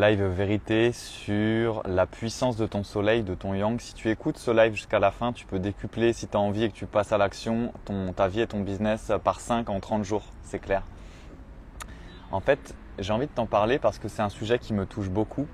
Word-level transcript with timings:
live 0.00 0.22
vérité 0.24 0.92
sur 0.92 1.82
la 1.86 2.06
puissance 2.06 2.56
de 2.56 2.66
ton 2.66 2.84
soleil, 2.84 3.22
de 3.22 3.34
ton 3.34 3.54
yang. 3.54 3.80
Si 3.80 3.94
tu 3.94 4.10
écoutes 4.10 4.36
ce 4.36 4.50
live 4.50 4.74
jusqu'à 4.74 4.98
la 4.98 5.10
fin, 5.10 5.32
tu 5.32 5.46
peux 5.46 5.58
décupler 5.58 6.12
si 6.12 6.28
tu 6.28 6.36
as 6.36 6.40
envie 6.40 6.64
et 6.64 6.68
que 6.68 6.74
tu 6.74 6.86
passes 6.86 7.12
à 7.12 7.18
l'action 7.18 7.72
ta 8.14 8.28
vie 8.28 8.40
et 8.40 8.46
ton 8.46 8.60
business 8.60 9.10
par 9.24 9.40
5 9.40 9.70
en 9.70 9.80
30 9.80 10.04
jours, 10.04 10.24
c'est 10.42 10.58
clair. 10.58 10.82
En 12.30 12.40
fait, 12.40 12.74
j'ai 12.98 13.12
envie 13.12 13.26
de 13.26 13.32
t'en 13.32 13.46
parler 13.46 13.78
parce 13.78 13.98
que 13.98 14.08
c'est 14.08 14.20
un 14.20 14.28
sujet 14.28 14.58
qui 14.58 14.74
me 14.74 14.84
touche 14.84 15.08
beaucoup 15.08 15.46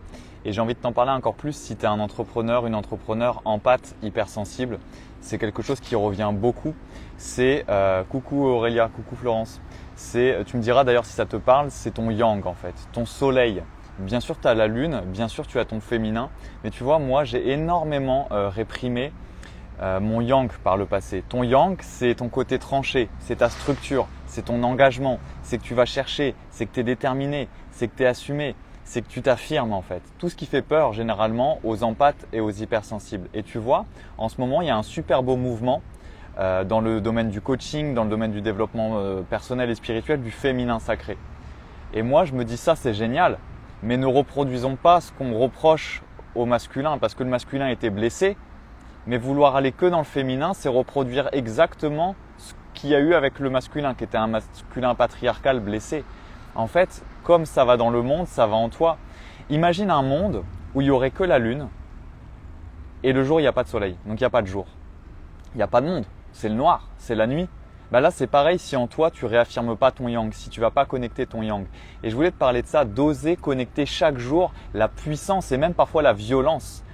et 0.44 0.52
j'ai 0.52 0.60
envie 0.60 0.74
de 0.74 0.80
t'en 0.80 0.92
parler 0.92 1.12
encore 1.12 1.34
plus 1.34 1.54
si 1.54 1.76
tu 1.76 1.82
es 1.82 1.88
un 1.88 2.00
entrepreneur, 2.00 2.66
une 2.66 2.74
entrepreneur 2.74 3.42
en 3.44 3.60
pâte 3.60 3.94
hypersensible. 4.02 4.78
C'est 5.20 5.38
quelque 5.38 5.62
chose 5.62 5.78
qui 5.78 5.94
revient 5.94 6.32
beaucoup. 6.34 6.74
C'est 7.16 7.64
euh, 7.68 8.02
coucou 8.04 8.44
Aurélia, 8.44 8.88
coucou 8.88 9.14
Florence. 9.14 9.60
C'est, 9.94 10.38
tu 10.46 10.56
me 10.56 10.62
diras 10.62 10.82
d'ailleurs 10.82 11.04
si 11.06 11.12
ça 11.12 11.26
te 11.26 11.36
parle, 11.36 11.70
c'est 11.70 11.92
ton 11.92 12.10
yang 12.10 12.44
en 12.46 12.54
fait, 12.54 12.74
ton 12.92 13.06
soleil. 13.06 13.62
Bien 13.98 14.20
sûr, 14.20 14.40
tu 14.40 14.48
as 14.48 14.54
la 14.54 14.68
lune, 14.68 15.02
bien 15.04 15.28
sûr, 15.28 15.46
tu 15.46 15.58
as 15.58 15.66
ton 15.66 15.80
féminin, 15.80 16.30
mais 16.64 16.70
tu 16.70 16.82
vois, 16.82 16.98
moi, 16.98 17.24
j'ai 17.24 17.50
énormément 17.50 18.26
euh, 18.32 18.48
réprimé 18.48 19.12
euh, 19.82 20.00
mon 20.00 20.22
yang 20.22 20.50
par 20.64 20.78
le 20.78 20.86
passé. 20.86 21.22
Ton 21.28 21.42
yang, 21.42 21.76
c'est 21.82 22.14
ton 22.14 22.30
côté 22.30 22.58
tranché, 22.58 23.10
c'est 23.18 23.36
ta 23.36 23.50
structure, 23.50 24.08
c'est 24.26 24.46
ton 24.46 24.62
engagement, 24.62 25.20
c'est 25.42 25.58
que 25.58 25.62
tu 25.62 25.74
vas 25.74 25.84
chercher, 25.84 26.34
c'est 26.48 26.64
que 26.64 26.72
tu 26.72 26.80
es 26.80 26.84
déterminé, 26.84 27.48
c'est 27.70 27.86
que 27.86 27.94
tu 27.94 28.04
es 28.04 28.06
assumé, 28.06 28.54
c'est 28.84 29.02
que 29.02 29.08
tu 29.08 29.20
t'affirmes 29.20 29.74
en 29.74 29.82
fait. 29.82 30.02
Tout 30.18 30.30
ce 30.30 30.36
qui 30.36 30.46
fait 30.46 30.62
peur 30.62 30.94
généralement 30.94 31.60
aux 31.62 31.84
empathes 31.84 32.26
et 32.32 32.40
aux 32.40 32.50
hypersensibles. 32.50 33.28
Et 33.34 33.42
tu 33.42 33.58
vois, 33.58 33.84
en 34.16 34.30
ce 34.30 34.40
moment, 34.40 34.62
il 34.62 34.68
y 34.68 34.70
a 34.70 34.76
un 34.76 34.82
super 34.82 35.22
beau 35.22 35.36
mouvement 35.36 35.82
euh, 36.38 36.64
dans 36.64 36.80
le 36.80 37.02
domaine 37.02 37.28
du 37.28 37.42
coaching, 37.42 37.92
dans 37.92 38.04
le 38.04 38.10
domaine 38.10 38.32
du 38.32 38.40
développement 38.40 39.22
personnel 39.28 39.68
et 39.68 39.74
spirituel, 39.74 40.22
du 40.22 40.30
féminin 40.30 40.78
sacré. 40.78 41.18
Et 41.92 42.00
moi, 42.00 42.24
je 42.24 42.32
me 42.32 42.46
dis 42.46 42.56
ça, 42.56 42.74
c'est 42.74 42.94
génial, 42.94 43.36
mais 43.82 43.96
ne 43.96 44.06
reproduisons 44.06 44.76
pas 44.76 45.00
ce 45.00 45.12
qu'on 45.12 45.36
reproche 45.38 46.02
au 46.34 46.46
masculin, 46.46 46.98
parce 46.98 47.14
que 47.14 47.22
le 47.22 47.30
masculin 47.30 47.68
était 47.68 47.90
blessé, 47.90 48.36
mais 49.06 49.18
vouloir 49.18 49.56
aller 49.56 49.72
que 49.72 49.86
dans 49.86 49.98
le 49.98 50.04
féminin, 50.04 50.52
c'est 50.54 50.68
reproduire 50.68 51.28
exactement 51.32 52.14
ce 52.38 52.54
qu'il 52.74 52.90
y 52.90 52.94
a 52.94 53.00
eu 53.00 53.14
avec 53.14 53.38
le 53.38 53.50
masculin, 53.50 53.94
qui 53.94 54.04
était 54.04 54.18
un 54.18 54.28
masculin 54.28 54.94
patriarcal 54.94 55.60
blessé. 55.60 56.04
En 56.54 56.66
fait, 56.66 57.02
comme 57.24 57.46
ça 57.46 57.64
va 57.64 57.76
dans 57.76 57.90
le 57.90 58.02
monde, 58.02 58.26
ça 58.26 58.46
va 58.46 58.56
en 58.56 58.68
toi. 58.68 58.98
Imagine 59.50 59.90
un 59.90 60.02
monde 60.02 60.44
où 60.74 60.80
il 60.80 60.86
y 60.86 60.90
aurait 60.90 61.10
que 61.10 61.24
la 61.24 61.38
lune 61.38 61.68
et 63.02 63.12
le 63.12 63.24
jour 63.24 63.40
il 63.40 63.42
n'y 63.42 63.48
a 63.48 63.52
pas 63.52 63.64
de 63.64 63.68
soleil, 63.68 63.96
donc 64.06 64.20
il 64.20 64.22
n'y 64.22 64.26
a 64.26 64.30
pas 64.30 64.42
de 64.42 64.46
jour. 64.46 64.66
Il 65.54 65.58
n'y 65.58 65.62
a 65.62 65.66
pas 65.66 65.80
de 65.80 65.86
monde 65.86 66.04
c'est 66.32 66.48
le 66.48 66.54
noir, 66.54 66.88
c'est 66.96 67.14
la 67.14 67.26
nuit. 67.26 67.48
Bah 67.92 68.00
là, 68.00 68.10
c'est 68.10 68.26
pareil 68.26 68.58
si 68.58 68.74
en 68.74 68.86
toi 68.86 69.10
tu 69.10 69.26
réaffirmes 69.26 69.76
pas 69.76 69.90
ton 69.90 70.08
yang, 70.08 70.32
si 70.32 70.48
tu 70.48 70.62
vas 70.62 70.70
pas 70.70 70.86
connecter 70.86 71.26
ton 71.26 71.42
yang. 71.42 71.66
Et 72.02 72.08
je 72.08 72.16
voulais 72.16 72.30
te 72.30 72.38
parler 72.38 72.62
de 72.62 72.66
ça, 72.66 72.86
d'oser 72.86 73.36
connecter 73.36 73.84
chaque 73.84 74.16
jour 74.16 74.50
la 74.72 74.88
puissance 74.88 75.52
et 75.52 75.58
même 75.58 75.74
parfois 75.74 76.00
la 76.00 76.14
violence 76.14 76.84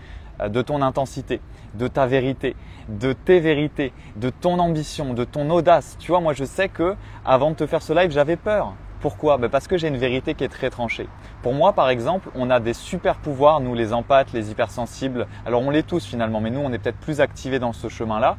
euh, 0.40 0.48
de 0.48 0.60
ton 0.60 0.82
intensité, 0.82 1.40
de 1.74 1.86
ta 1.86 2.06
vérité, 2.06 2.56
de 2.88 3.12
tes 3.12 3.38
vérités, 3.38 3.92
de 4.16 4.28
ton 4.28 4.58
ambition, 4.58 5.14
de 5.14 5.22
ton 5.22 5.48
audace. 5.50 5.96
Tu 6.00 6.10
vois, 6.10 6.20
moi 6.20 6.32
je 6.32 6.42
sais 6.42 6.68
que 6.68 6.96
avant 7.24 7.52
de 7.52 7.54
te 7.54 7.66
faire 7.68 7.80
ce 7.80 7.92
live, 7.92 8.10
j'avais 8.10 8.34
peur. 8.34 8.74
Pourquoi? 9.00 9.38
Bah, 9.38 9.48
Parce 9.48 9.68
que 9.68 9.78
j'ai 9.78 9.86
une 9.86 9.98
vérité 9.98 10.34
qui 10.34 10.42
est 10.42 10.48
très 10.48 10.68
tranchée. 10.68 11.08
Pour 11.44 11.54
moi, 11.54 11.74
par 11.74 11.90
exemple, 11.90 12.28
on 12.34 12.50
a 12.50 12.58
des 12.58 12.74
super 12.74 13.18
pouvoirs, 13.18 13.60
nous 13.60 13.76
les 13.76 13.92
empathes, 13.92 14.32
les 14.32 14.50
hypersensibles. 14.50 15.28
Alors 15.46 15.62
on 15.62 15.70
l'est 15.70 15.86
tous 15.86 16.04
finalement, 16.04 16.40
mais 16.40 16.50
nous 16.50 16.58
on 16.58 16.72
est 16.72 16.78
peut-être 16.78 16.98
plus 16.98 17.20
activés 17.20 17.60
dans 17.60 17.72
ce 17.72 17.88
chemin-là 17.88 18.36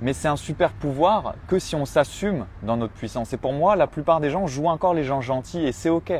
mais 0.00 0.12
c'est 0.12 0.28
un 0.28 0.36
super 0.36 0.72
pouvoir 0.72 1.34
que 1.46 1.58
si 1.58 1.74
on 1.74 1.84
s'assume 1.84 2.46
dans 2.62 2.76
notre 2.76 2.92
puissance. 2.92 3.32
Et 3.32 3.36
pour 3.36 3.52
moi, 3.52 3.76
la 3.76 3.86
plupart 3.86 4.20
des 4.20 4.30
gens 4.30 4.46
jouent 4.46 4.68
encore 4.68 4.94
les 4.94 5.04
gens 5.04 5.20
gentils 5.20 5.64
et 5.64 5.72
c'est 5.72 5.90
ok. 5.90 6.12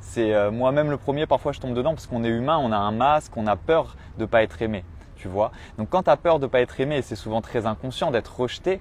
C'est 0.00 0.34
euh, 0.34 0.50
moi-même 0.50 0.90
le 0.90 0.96
premier, 0.96 1.26
parfois 1.26 1.52
je 1.52 1.60
tombe 1.60 1.74
dedans 1.74 1.94
parce 1.94 2.06
qu'on 2.06 2.24
est 2.24 2.28
humain, 2.28 2.58
on 2.62 2.72
a 2.72 2.76
un 2.76 2.92
masque, 2.92 3.36
on 3.36 3.46
a 3.46 3.56
peur 3.56 3.96
de 4.18 4.26
pas 4.26 4.42
être 4.42 4.60
aimé, 4.60 4.84
tu 5.16 5.28
vois. 5.28 5.50
Donc 5.78 5.88
quand 5.88 6.04
tu 6.04 6.10
as 6.10 6.16
peur 6.16 6.38
de 6.38 6.46
pas 6.46 6.60
être 6.60 6.78
aimé, 6.78 6.98
et 6.98 7.02
c'est 7.02 7.16
souvent 7.16 7.40
très 7.40 7.66
inconscient 7.66 8.10
d'être 8.10 8.38
rejeté, 8.38 8.80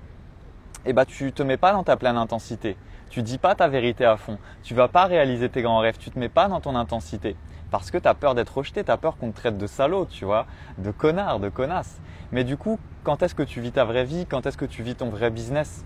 eh 0.85 0.93
ben 0.93 1.05
tu 1.05 1.31
te 1.31 1.41
mets 1.41 1.57
pas 1.57 1.71
dans 1.71 1.83
ta 1.83 1.95
pleine 1.95 2.17
intensité. 2.17 2.75
Tu 3.09 3.21
dis 3.21 3.37
pas 3.37 3.55
ta 3.55 3.67
vérité 3.67 4.05
à 4.05 4.17
fond. 4.17 4.37
Tu 4.63 4.73
vas 4.73 4.87
pas 4.87 5.05
réaliser 5.05 5.47
tes 5.47 5.61
grands 5.61 5.77
rêves. 5.77 5.97
Tu 5.99 6.09
te 6.09 6.17
mets 6.17 6.29
pas 6.29 6.47
dans 6.47 6.59
ton 6.59 6.75
intensité 6.75 7.35
parce 7.73 7.89
que 7.89 7.97
tu 7.97 8.07
as 8.07 8.13
peur 8.13 8.35
d'être 8.35 8.55
rejeté, 8.55 8.83
tu 8.83 8.91
as 8.91 8.97
peur 8.97 9.17
qu'on 9.17 9.31
te 9.31 9.35
traite 9.35 9.57
de 9.57 9.65
salaud, 9.65 10.05
tu 10.05 10.25
vois, 10.25 10.45
de 10.77 10.91
connard, 10.91 11.39
de 11.39 11.49
connasse. 11.49 11.99
Mais 12.33 12.43
du 12.43 12.57
coup, 12.57 12.79
quand 13.03 13.21
est-ce 13.21 13.35
que 13.35 13.43
tu 13.43 13.61
vis 13.61 13.71
ta 13.71 13.85
vraie 13.85 14.05
vie? 14.05 14.25
Quand 14.25 14.47
est-ce 14.47 14.57
que 14.57 14.65
tu 14.65 14.81
vis 14.81 14.95
ton 14.95 15.09
vrai 15.09 15.29
business? 15.29 15.85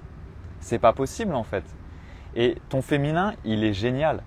C'est 0.62 0.80
pas 0.80 0.94
possible 0.94 1.36
en 1.36 1.44
fait. 1.44 1.66
Et 2.36 2.56
ton 2.70 2.82
féminin, 2.82 3.34
il 3.44 3.66
est 3.66 3.74
génial. 3.74 4.24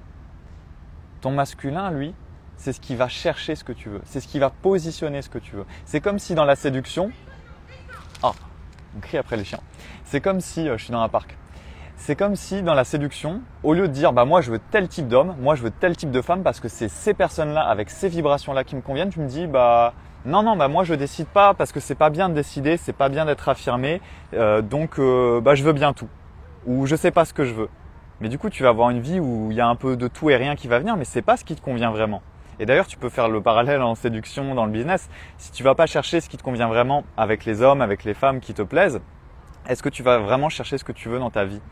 Ton 1.22 1.30
masculin, 1.30 1.90
lui, 1.90 2.14
c'est 2.58 2.74
ce 2.74 2.80
qui 2.80 2.94
va 2.94 3.08
chercher 3.08 3.54
ce 3.54 3.64
que 3.64 3.72
tu 3.72 3.88
veux. 3.88 4.02
C'est 4.04 4.20
ce 4.20 4.28
qui 4.28 4.38
va 4.38 4.50
positionner 4.50 5.22
ce 5.22 5.30
que 5.30 5.38
tu 5.38 5.56
veux. 5.56 5.64
C'est 5.86 6.02
comme 6.02 6.18
si 6.18 6.34
dans 6.34 6.44
la 6.44 6.56
séduction. 6.56 7.10
Ah, 8.22 8.32
on 8.94 9.00
crie 9.00 9.16
après 9.16 9.38
les 9.38 9.44
chiens. 9.44 9.60
C'est 10.04 10.20
comme 10.20 10.40
si. 10.40 10.68
Euh, 10.68 10.76
je 10.76 10.84
suis 10.84 10.92
dans 10.92 11.00
un 11.00 11.08
parc. 11.08 11.38
C'est 11.96 12.16
comme 12.16 12.36
si 12.36 12.62
dans 12.62 12.74
la 12.74 12.84
séduction, 12.84 13.40
au 13.62 13.72
lieu 13.72 13.88
de 13.88 13.92
dire 13.92 14.12
bah 14.12 14.26
moi 14.26 14.42
je 14.42 14.50
veux 14.50 14.58
tel 14.70 14.88
type 14.88 15.08
d'homme, 15.08 15.36
moi 15.38 15.54
je 15.54 15.62
veux 15.62 15.70
tel 15.70 15.96
type 15.96 16.10
de 16.10 16.22
femme 16.22 16.42
parce 16.42 16.58
que 16.58 16.68
c'est 16.68 16.88
ces 16.88 17.12
personnes-là 17.12 17.62
avec 17.62 17.90
ces 17.90 18.08
vibrations-là 18.08 18.64
qui 18.64 18.74
me 18.74 18.80
conviennent, 18.80 19.10
tu 19.10 19.20
me 19.20 19.28
dis 19.28 19.46
bah 19.46 19.92
non, 20.26 20.42
non, 20.42 20.54
bah 20.54 20.68
moi 20.68 20.84
je 20.84 20.94
décide 20.94 21.28
pas 21.28 21.54
parce 21.54 21.72
que 21.72 21.80
c'est 21.80 21.94
pas 21.94 22.10
bien 22.10 22.28
de 22.28 22.34
décider, 22.34 22.76
c'est 22.76 22.92
pas 22.92 23.08
bien 23.08 23.24
d'être 23.24 23.48
affirmé, 23.48 24.02
euh, 24.34 24.60
donc 24.60 24.98
euh, 24.98 25.40
bah 25.40 25.54
je 25.54 25.64
veux 25.64 25.72
bien 25.72 25.94
tout. 25.94 26.08
Ou 26.66 26.84
je 26.84 26.94
sais 26.94 27.10
pas 27.10 27.24
ce 27.24 27.32
que 27.32 27.44
je 27.44 27.54
veux. 27.54 27.70
Mais 28.20 28.28
du 28.28 28.38
coup 28.38 28.50
tu 28.50 28.62
vas 28.62 28.68
avoir 28.68 28.90
une 28.90 29.00
vie 29.00 29.18
où 29.18 29.48
il 29.50 29.56
y 29.56 29.62
a 29.62 29.66
un 29.66 29.76
peu 29.76 29.96
de 29.96 30.08
tout 30.08 30.28
et 30.28 30.36
rien 30.36 30.56
qui 30.56 30.68
va 30.68 30.78
venir, 30.78 30.96
mais 30.98 31.06
c'est 31.06 31.22
pas 31.22 31.38
ce 31.38 31.44
qui 31.44 31.54
te 31.54 31.62
convient 31.62 31.90
vraiment. 31.90 32.20
Et 32.58 32.66
d'ailleurs 32.66 32.86
tu 32.86 32.98
peux 32.98 33.08
faire 33.08 33.30
le 33.30 33.40
parallèle 33.40 33.80
en 33.80 33.94
séduction 33.94 34.54
dans 34.54 34.66
le 34.66 34.72
business. 34.72 35.08
Si 35.38 35.52
tu 35.52 35.62
vas 35.62 35.74
pas 35.74 35.86
chercher 35.86 36.20
ce 36.20 36.28
qui 36.28 36.36
te 36.36 36.42
convient 36.42 36.68
vraiment 36.68 37.04
avec 37.16 37.46
les 37.46 37.62
hommes, 37.62 37.80
avec 37.80 38.04
les 38.04 38.12
femmes 38.12 38.40
qui 38.40 38.52
te 38.52 38.60
plaisent, 38.60 39.00
est-ce 39.68 39.82
que 39.82 39.88
tu 39.88 40.02
vas 40.02 40.18
vraiment 40.18 40.50
chercher 40.50 40.76
ce 40.76 40.84
que 40.84 40.92
tu 40.92 41.08
veux 41.08 41.18
dans 41.18 41.30
ta 41.30 41.46
vie? 41.46 41.62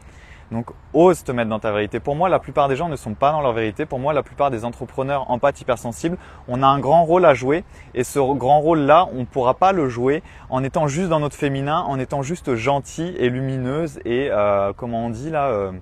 Donc 0.50 0.66
ose 0.94 1.24
te 1.24 1.32
mettre 1.32 1.50
dans 1.50 1.58
ta 1.58 1.72
vérité. 1.72 2.00
Pour 2.00 2.16
moi, 2.16 2.28
la 2.28 2.38
plupart 2.38 2.68
des 2.68 2.76
gens 2.76 2.88
ne 2.88 2.96
sont 2.96 3.14
pas 3.14 3.32
dans 3.32 3.40
leur 3.40 3.52
vérité. 3.52 3.86
Pour 3.86 3.98
moi, 3.98 4.12
la 4.12 4.22
plupart 4.22 4.50
des 4.50 4.64
entrepreneurs 4.64 5.30
empathes 5.30 5.60
hypersensibles, 5.60 6.16
on 6.48 6.62
a 6.62 6.66
un 6.66 6.78
grand 6.78 7.04
rôle 7.04 7.24
à 7.24 7.34
jouer 7.34 7.64
et 7.94 8.04
ce 8.04 8.18
grand 8.18 8.60
rôle-là, 8.60 9.08
on 9.12 9.20
ne 9.20 9.24
pourra 9.24 9.54
pas 9.54 9.72
le 9.72 9.88
jouer 9.88 10.22
en 10.48 10.64
étant 10.64 10.88
juste 10.88 11.08
dans 11.08 11.20
notre 11.20 11.36
féminin, 11.36 11.80
en 11.86 11.98
étant 11.98 12.22
juste 12.22 12.54
gentil 12.54 13.14
et 13.18 13.28
lumineuse 13.28 14.00
et 14.04 14.28
euh, 14.30 14.72
comment 14.76 15.06
on 15.06 15.10
dit 15.10 15.30
là, 15.30 15.48
euh, 15.48 15.72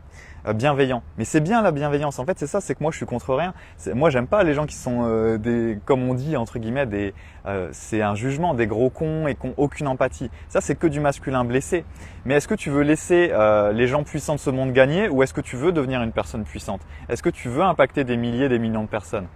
bienveillant. 0.52 1.02
Mais 1.18 1.24
c'est 1.24 1.40
bien 1.40 1.62
la 1.62 1.72
bienveillance. 1.72 2.18
En 2.18 2.24
fait, 2.24 2.38
c'est 2.38 2.46
ça, 2.46 2.60
c'est 2.60 2.74
que 2.74 2.82
moi 2.82 2.92
je 2.92 2.96
suis 2.96 3.06
contre 3.06 3.34
rien. 3.34 3.54
Moi, 3.94 4.10
j'aime 4.10 4.26
pas 4.26 4.42
les 4.42 4.54
gens 4.54 4.66
qui 4.66 4.76
sont 4.76 5.04
euh, 5.04 5.38
des, 5.38 5.78
comme 5.84 6.08
on 6.08 6.14
dit 6.14 6.36
entre 6.36 6.58
guillemets, 6.58 6.86
des, 6.86 7.14
euh, 7.46 7.68
c'est 7.72 8.02
un 8.02 8.14
jugement, 8.14 8.54
des 8.54 8.66
gros 8.66 8.90
cons 8.90 9.26
et 9.26 9.34
qui 9.34 9.46
ont 9.46 9.54
aucune 9.56 9.88
empathie. 9.88 10.30
Ça, 10.48 10.60
c'est 10.60 10.76
que 10.76 10.86
du 10.86 11.00
masculin 11.00 11.44
blessé. 11.44 11.84
Mais 12.24 12.34
est-ce 12.34 12.48
que 12.48 12.54
tu 12.54 12.70
veux 12.70 12.82
laisser 12.82 13.32
les 13.72 13.86
gens 13.86 14.02
puissants 14.02 14.34
de 14.34 14.40
ce 14.40 14.50
monde 14.50 14.72
gagner 14.72 15.08
ou 15.08 15.22
est-ce 15.22 15.34
que 15.34 15.40
tu 15.40 15.56
veux 15.56 15.72
devenir 15.72 16.02
une 16.02 16.12
personne 16.12 16.44
puissante? 16.44 16.80
Est-ce 17.08 17.22
que 17.22 17.30
tu 17.30 17.48
veux 17.48 17.62
impacter 17.62 18.04
des 18.04 18.16
milliers, 18.16 18.48
des 18.48 18.58
millions 18.58 18.82
de 18.82 18.88
personnes? 18.88 19.28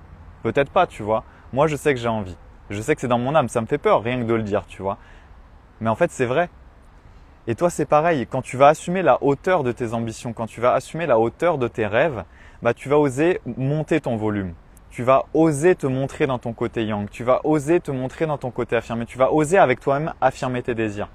Peut-être 0.43 0.71
pas, 0.71 0.87
tu 0.87 1.03
vois. 1.03 1.25
Moi, 1.53 1.67
je 1.67 1.77
sais 1.77 1.95
que 1.95 2.01
j'ai 2.01 2.09
envie. 2.09 2.37
Je 2.71 2.81
sais 2.81 2.95
que 2.95 3.01
c'est 3.01 3.09
dans 3.09 3.19
mon 3.19 3.35
âme. 3.35 3.49
Ça 3.49 3.61
me 3.61 3.67
fait 3.67 3.79
peur, 3.79 4.03
rien 4.03 4.19
que 4.19 4.25
de 4.25 4.35
le 4.35 4.43
dire, 4.43 4.65
tu 4.67 4.83
vois. 4.83 4.99
Mais 5.81 5.91
en 5.91 5.95
fait, 5.95 6.11
c'est 6.11 6.27
vrai. 6.27 6.51
Et 7.47 7.55
toi, 7.55 7.71
c'est 7.71 7.87
pareil. 7.87 8.27
Quand 8.27 8.43
tu 8.43 8.57
vas 8.57 8.69
assumer 8.69 9.03
la 9.03 9.23
hauteur 9.23 9.65
de 9.65 9.73
tes 9.73 9.95
ambitions, 9.95 10.33
quand 10.33 10.47
tu 10.47 10.61
vas 10.61 10.75
assumer 10.75 11.07
la 11.07 11.19
hauteur 11.19 11.57
de 11.57 11.69
tes 11.69 11.87
rêves, 11.87 12.25
bah, 12.63 12.75
tu 12.75 12.89
vas 12.89 12.99
oser 12.99 13.41
monter 13.57 14.01
ton 14.01 14.17
volume. 14.17 14.53
Tu 14.91 15.03
vas 15.03 15.25
oser 15.33 15.75
te 15.75 15.87
montrer 15.87 16.27
dans 16.27 16.39
ton 16.39 16.53
côté 16.53 16.85
yang. 16.85 17.09
Tu 17.09 17.25
vas 17.25 17.41
oser 17.45 17.81
te 17.81 17.91
montrer 17.91 18.27
dans 18.27 18.39
ton 18.39 18.51
côté 18.51 18.77
affirmé. 18.77 19.07
Tu 19.07 19.17
vas 19.17 19.33
oser 19.33 19.57
avec 19.57 19.81
toi-même 19.81 20.13
affirmer 20.21 20.63
tes 20.63 20.75
désirs. 20.75 21.09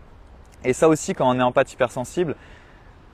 Et 0.63 0.73
ça 0.73 0.89
aussi, 0.89 1.13
quand 1.13 1.29
on 1.29 1.39
est 1.39 1.43
en 1.43 1.51
pâte 1.51 1.71
hypersensible, 1.71 2.35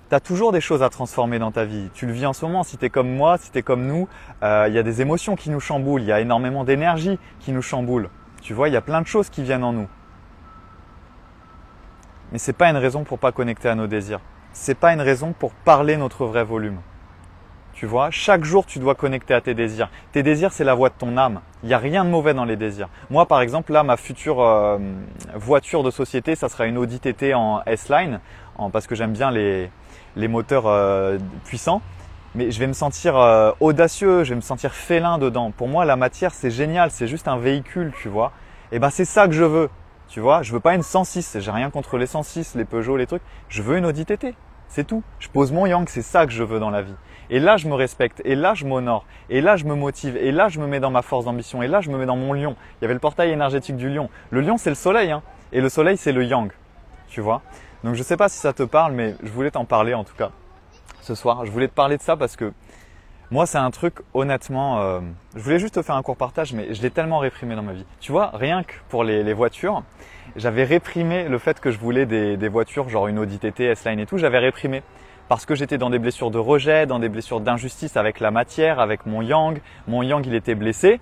tu 0.09 0.15
as 0.15 0.19
toujours 0.21 0.51
des 0.51 0.61
choses 0.61 0.81
à 0.81 0.89
transformer 0.89 1.39
dans 1.39 1.51
ta 1.51 1.65
vie. 1.65 1.89
Tu 1.93 2.05
le 2.05 2.13
vis 2.13 2.25
en 2.25 2.33
ce 2.33 2.45
moment. 2.45 2.63
Si 2.63 2.77
tu 2.77 2.85
es 2.85 2.89
comme 2.89 3.09
moi, 3.09 3.37
si 3.37 3.51
tu 3.51 3.57
es 3.57 3.61
comme 3.61 3.87
nous, 3.87 4.07
euh, 4.43 4.65
il 4.69 4.73
y 4.73 4.79
a 4.79 4.83
des 4.83 5.01
émotions 5.01 5.35
qui 5.35 5.49
nous 5.49 5.59
chamboulent. 5.59 6.01
Il 6.01 6.07
y 6.07 6.13
a 6.13 6.21
énormément 6.21 6.63
d'énergie 6.63 7.19
qui 7.39 7.51
nous 7.51 7.61
chamboule. 7.61 8.09
Tu 8.41 8.53
vois, 8.53 8.69
il 8.69 8.73
y 8.73 8.77
a 8.77 8.81
plein 8.81 9.01
de 9.01 9.07
choses 9.07 9.29
qui 9.29 9.43
viennent 9.43 9.63
en 9.63 9.73
nous. 9.73 9.87
Mais 12.31 12.37
c'est 12.37 12.53
pas 12.53 12.69
une 12.69 12.77
raison 12.77 13.03
pour 13.03 13.19
pas 13.19 13.31
connecter 13.31 13.69
à 13.69 13.75
nos 13.75 13.87
désirs. 13.87 14.19
C'est 14.53 14.75
pas 14.75 14.93
une 14.93 15.01
raison 15.01 15.33
pour 15.37 15.51
parler 15.51 15.97
notre 15.97 16.25
vrai 16.25 16.43
volume. 16.43 16.79
Tu 17.73 17.85
vois, 17.85 18.11
chaque 18.11 18.43
jour 18.43 18.65
tu 18.65 18.79
dois 18.79 18.95
connecter 18.95 19.33
à 19.33 19.41
tes 19.41 19.53
désirs. 19.53 19.89
Tes 20.11 20.23
désirs, 20.23 20.51
c'est 20.51 20.63
la 20.63 20.73
voix 20.73 20.89
de 20.89 20.93
ton 20.97 21.17
âme. 21.17 21.41
Il 21.63 21.67
n'y 21.67 21.73
a 21.73 21.77
rien 21.77 22.05
de 22.05 22.09
mauvais 22.09 22.33
dans 22.33 22.45
les 22.45 22.55
désirs. 22.55 22.89
Moi, 23.09 23.25
par 23.25 23.41
exemple, 23.41 23.71
là, 23.71 23.83
ma 23.83 23.97
future 23.97 24.41
euh, 24.41 24.77
voiture 25.35 25.81
de 25.81 25.89
société, 25.89 26.35
ça 26.35 26.47
sera 26.49 26.67
une 26.67 26.77
Audi 26.77 26.99
TT 26.99 27.33
en 27.33 27.61
S-Line, 27.65 28.19
parce 28.71 28.87
que 28.87 28.95
j'aime 28.95 29.13
bien 29.13 29.31
les, 29.31 29.71
les 30.15 30.27
moteurs 30.27 30.67
euh, 30.67 31.17
puissants. 31.45 31.81
Mais 32.35 32.51
je 32.51 32.59
vais 32.59 32.67
me 32.67 32.73
sentir 32.73 33.17
euh, 33.17 33.51
audacieux, 33.59 34.23
je 34.23 34.29
vais 34.29 34.35
me 34.35 34.41
sentir 34.41 34.73
félin 34.73 35.17
dedans. 35.17 35.51
Pour 35.51 35.67
moi, 35.67 35.83
la 35.83 35.95
matière, 35.95 36.33
c'est 36.33 36.51
génial, 36.51 36.91
c'est 36.91 37.07
juste 37.07 37.27
un 37.27 37.37
véhicule, 37.37 37.91
tu 38.01 38.07
vois. 38.07 38.31
Et 38.71 38.79
ben, 38.79 38.89
c'est 38.89 39.05
ça 39.05 39.27
que 39.27 39.33
je 39.33 39.43
veux. 39.43 39.69
Tu 40.11 40.19
vois, 40.19 40.41
je 40.41 40.51
veux 40.51 40.59
pas 40.59 40.75
une 40.75 40.83
106, 40.83 41.37
j'ai 41.39 41.51
rien 41.51 41.69
contre 41.69 41.97
les 41.97 42.05
106, 42.05 42.55
les 42.55 42.65
Peugeot, 42.65 42.97
les 42.97 43.07
trucs. 43.07 43.21
Je 43.47 43.61
veux 43.61 43.77
une 43.77 43.85
Audi 43.85 44.05
TT. 44.05 44.35
C'est 44.67 44.85
tout. 44.85 45.03
Je 45.19 45.29
pose 45.29 45.53
mon 45.53 45.65
yang, 45.65 45.87
c'est 45.87 46.01
ça 46.01 46.25
que 46.25 46.33
je 46.33 46.43
veux 46.43 46.59
dans 46.59 46.69
la 46.69 46.81
vie. 46.81 46.95
Et 47.29 47.39
là, 47.39 47.55
je 47.55 47.69
me 47.69 47.75
respecte. 47.75 48.21
Et 48.25 48.35
là, 48.35 48.53
je 48.53 48.65
m'honore. 48.65 49.05
Et 49.29 49.39
là, 49.39 49.55
je 49.55 49.63
me 49.63 49.73
motive. 49.73 50.17
Et 50.17 50.33
là, 50.33 50.49
je 50.49 50.59
me 50.59 50.67
mets 50.67 50.81
dans 50.81 50.91
ma 50.91 51.01
force 51.01 51.23
d'ambition. 51.23 51.63
Et 51.63 51.69
là, 51.69 51.79
je 51.79 51.89
me 51.89 51.97
mets 51.97 52.05
dans 52.05 52.17
mon 52.17 52.33
lion. 52.33 52.57
Il 52.59 52.81
y 52.81 52.85
avait 52.85 52.93
le 52.93 52.99
portail 52.99 53.31
énergétique 53.31 53.77
du 53.77 53.89
lion. 53.89 54.09
Le 54.31 54.41
lion, 54.41 54.57
c'est 54.57 54.69
le 54.69 54.75
soleil. 54.75 55.11
Hein. 55.11 55.23
Et 55.53 55.61
le 55.61 55.69
soleil, 55.69 55.95
c'est 55.95 56.11
le 56.11 56.25
yang. 56.25 56.51
Tu 57.07 57.21
vois? 57.21 57.41
Donc, 57.85 57.95
je 57.95 58.03
sais 58.03 58.17
pas 58.17 58.27
si 58.27 58.37
ça 58.37 58.51
te 58.51 58.63
parle, 58.63 58.91
mais 58.91 59.15
je 59.23 59.31
voulais 59.31 59.51
t'en 59.51 59.63
parler 59.63 59.93
en 59.93 60.03
tout 60.03 60.15
cas 60.17 60.31
ce 60.99 61.15
soir. 61.15 61.45
Je 61.45 61.51
voulais 61.51 61.69
te 61.69 61.73
parler 61.73 61.95
de 61.95 62.01
ça 62.01 62.17
parce 62.17 62.35
que 62.35 62.51
moi, 63.31 63.45
c'est 63.45 63.57
un 63.57 63.71
truc, 63.71 63.99
honnêtement, 64.13 64.81
euh, 64.81 64.99
je 65.37 65.41
voulais 65.41 65.57
juste 65.57 65.75
te 65.75 65.81
faire 65.81 65.95
un 65.95 66.01
court 66.01 66.17
partage, 66.17 66.51
mais 66.51 66.73
je 66.73 66.81
l'ai 66.81 66.91
tellement 66.91 67.19
réprimé 67.19 67.55
dans 67.55 67.61
ma 67.61 67.71
vie. 67.71 67.85
Tu 68.01 68.11
vois, 68.11 68.31
rien 68.33 68.63
que 68.63 68.73
pour 68.89 69.05
les, 69.05 69.31
voitures, 69.31 69.83
j'avais 70.35 70.65
réprimé 70.65 71.29
le 71.29 71.37
fait 71.37 71.61
que 71.61 71.71
je 71.71 71.79
voulais 71.79 72.05
des, 72.05 72.47
voitures, 72.49 72.89
genre 72.89 73.07
une 73.07 73.17
Audi 73.17 73.39
TT, 73.39 73.63
S-Line 73.67 74.01
et 74.01 74.05
tout, 74.05 74.17
j'avais 74.17 74.39
réprimé 74.39 74.83
parce 75.29 75.45
que 75.45 75.55
j'étais 75.55 75.77
dans 75.77 75.89
des 75.89 75.97
blessures 75.97 76.29
de 76.29 76.39
rejet, 76.39 76.85
dans 76.85 76.99
des 76.99 77.07
blessures 77.07 77.39
d'injustice 77.39 77.95
avec 77.95 78.19
la 78.19 78.31
matière, 78.31 78.81
avec 78.81 79.05
mon 79.05 79.21
yang. 79.21 79.61
Mon 79.87 80.01
yang, 80.01 80.25
il 80.25 80.35
était 80.35 80.55
blessé. 80.55 80.99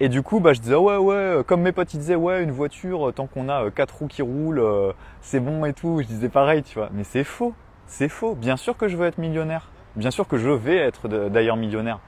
Et 0.00 0.10
du 0.10 0.20
coup, 0.20 0.40
bah, 0.40 0.52
je 0.52 0.60
disais, 0.60 0.74
ouais, 0.74 0.98
ouais, 0.98 1.38
comme 1.46 1.62
mes 1.62 1.72
potes, 1.72 1.94
ils 1.94 1.98
disaient, 1.98 2.14
ouais, 2.14 2.42
une 2.42 2.50
voiture, 2.50 3.10
tant 3.14 3.26
qu'on 3.26 3.48
a 3.48 3.64
euh, 3.64 3.70
quatre 3.70 3.96
roues 3.96 4.08
qui 4.08 4.20
roulent, 4.20 4.58
euh, 4.58 4.92
c'est 5.22 5.40
bon 5.40 5.64
et 5.64 5.72
tout. 5.72 6.02
Je 6.02 6.08
disais 6.08 6.28
pareil, 6.28 6.62
tu 6.62 6.78
vois. 6.78 6.90
Mais 6.92 7.04
c'est 7.04 7.24
faux. 7.24 7.54
C'est 7.86 8.10
faux. 8.10 8.34
Bien 8.34 8.58
sûr 8.58 8.76
que 8.76 8.86
je 8.86 8.98
veux 8.98 9.06
être 9.06 9.16
millionnaire. 9.16 9.70
Bien 9.96 10.10
sûr 10.10 10.26
que 10.26 10.36
je 10.36 10.50
vais 10.50 10.76
être 10.76 11.08
d'ailleurs 11.08 11.56
millionnaire. 11.56 12.00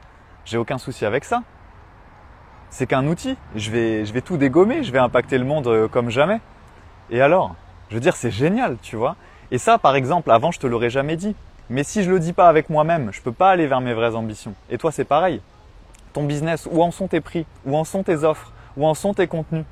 J'ai 0.44 0.58
aucun 0.58 0.78
souci 0.78 1.04
avec 1.04 1.24
ça. 1.24 1.42
C'est 2.70 2.86
qu'un 2.86 3.06
outil. 3.06 3.36
Je 3.54 3.70
vais, 3.70 4.04
je 4.04 4.12
vais 4.12 4.22
tout 4.22 4.36
dégommer. 4.36 4.82
Je 4.82 4.90
vais 4.92 4.98
impacter 4.98 5.38
le 5.38 5.44
monde 5.44 5.66
euh, 5.68 5.88
comme 5.88 6.10
jamais. 6.10 6.40
Et 7.10 7.20
alors? 7.20 7.54
Je 7.88 7.94
veux 7.94 8.00
dire, 8.00 8.16
c'est 8.16 8.32
génial, 8.32 8.76
tu 8.82 8.96
vois. 8.96 9.14
Et 9.52 9.58
ça, 9.58 9.78
par 9.78 9.94
exemple, 9.94 10.32
avant, 10.32 10.50
je 10.50 10.58
te 10.58 10.66
l'aurais 10.66 10.90
jamais 10.90 11.16
dit. 11.16 11.36
Mais 11.70 11.84
si 11.84 12.02
je 12.02 12.10
le 12.10 12.18
dis 12.18 12.32
pas 12.32 12.48
avec 12.48 12.68
moi-même, 12.70 13.10
je 13.12 13.20
peux 13.20 13.32
pas 13.32 13.50
aller 13.50 13.68
vers 13.68 13.80
mes 13.80 13.94
vraies 13.94 14.16
ambitions. 14.16 14.54
Et 14.70 14.78
toi, 14.78 14.90
c'est 14.90 15.04
pareil. 15.04 15.40
Ton 16.12 16.24
business, 16.24 16.68
où 16.70 16.82
en 16.82 16.90
sont 16.90 17.06
tes 17.06 17.20
prix? 17.20 17.46
Où 17.64 17.76
en 17.76 17.84
sont 17.84 18.02
tes 18.02 18.24
offres? 18.24 18.52
Où 18.76 18.86
en 18.86 18.94
sont 18.94 19.14
tes 19.14 19.28
contenus? 19.28 19.64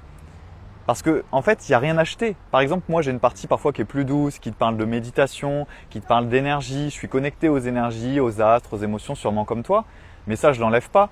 Parce 0.86 1.02
que 1.02 1.24
en 1.32 1.42
fait, 1.42 1.68
il 1.68 1.72
n'y 1.72 1.74
a 1.74 1.78
rien 1.78 1.98
à 1.98 2.02
acheter. 2.02 2.36
Par 2.50 2.60
exemple, 2.60 2.84
moi, 2.88 3.02
j'ai 3.02 3.10
une 3.10 3.20
partie 3.20 3.46
parfois 3.46 3.72
qui 3.72 3.80
est 3.80 3.86
plus 3.86 4.04
douce, 4.04 4.38
qui 4.38 4.52
te 4.52 4.56
parle 4.56 4.76
de 4.76 4.84
méditation, 4.84 5.66
qui 5.90 6.00
te 6.00 6.06
parle 6.06 6.28
d'énergie. 6.28 6.86
Je 6.86 6.94
suis 6.94 7.08
connecté 7.08 7.48
aux 7.48 7.58
énergies, 7.58 8.20
aux 8.20 8.40
astres, 8.40 8.74
aux 8.74 8.78
émotions, 8.78 9.14
sûrement 9.14 9.44
comme 9.44 9.62
toi. 9.62 9.84
Mais 10.26 10.36
ça, 10.36 10.52
je 10.52 10.60
l'enlève 10.60 10.90
pas. 10.90 11.10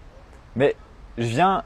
Mais 0.57 0.77
je 1.19 1.27
viens 1.27 1.65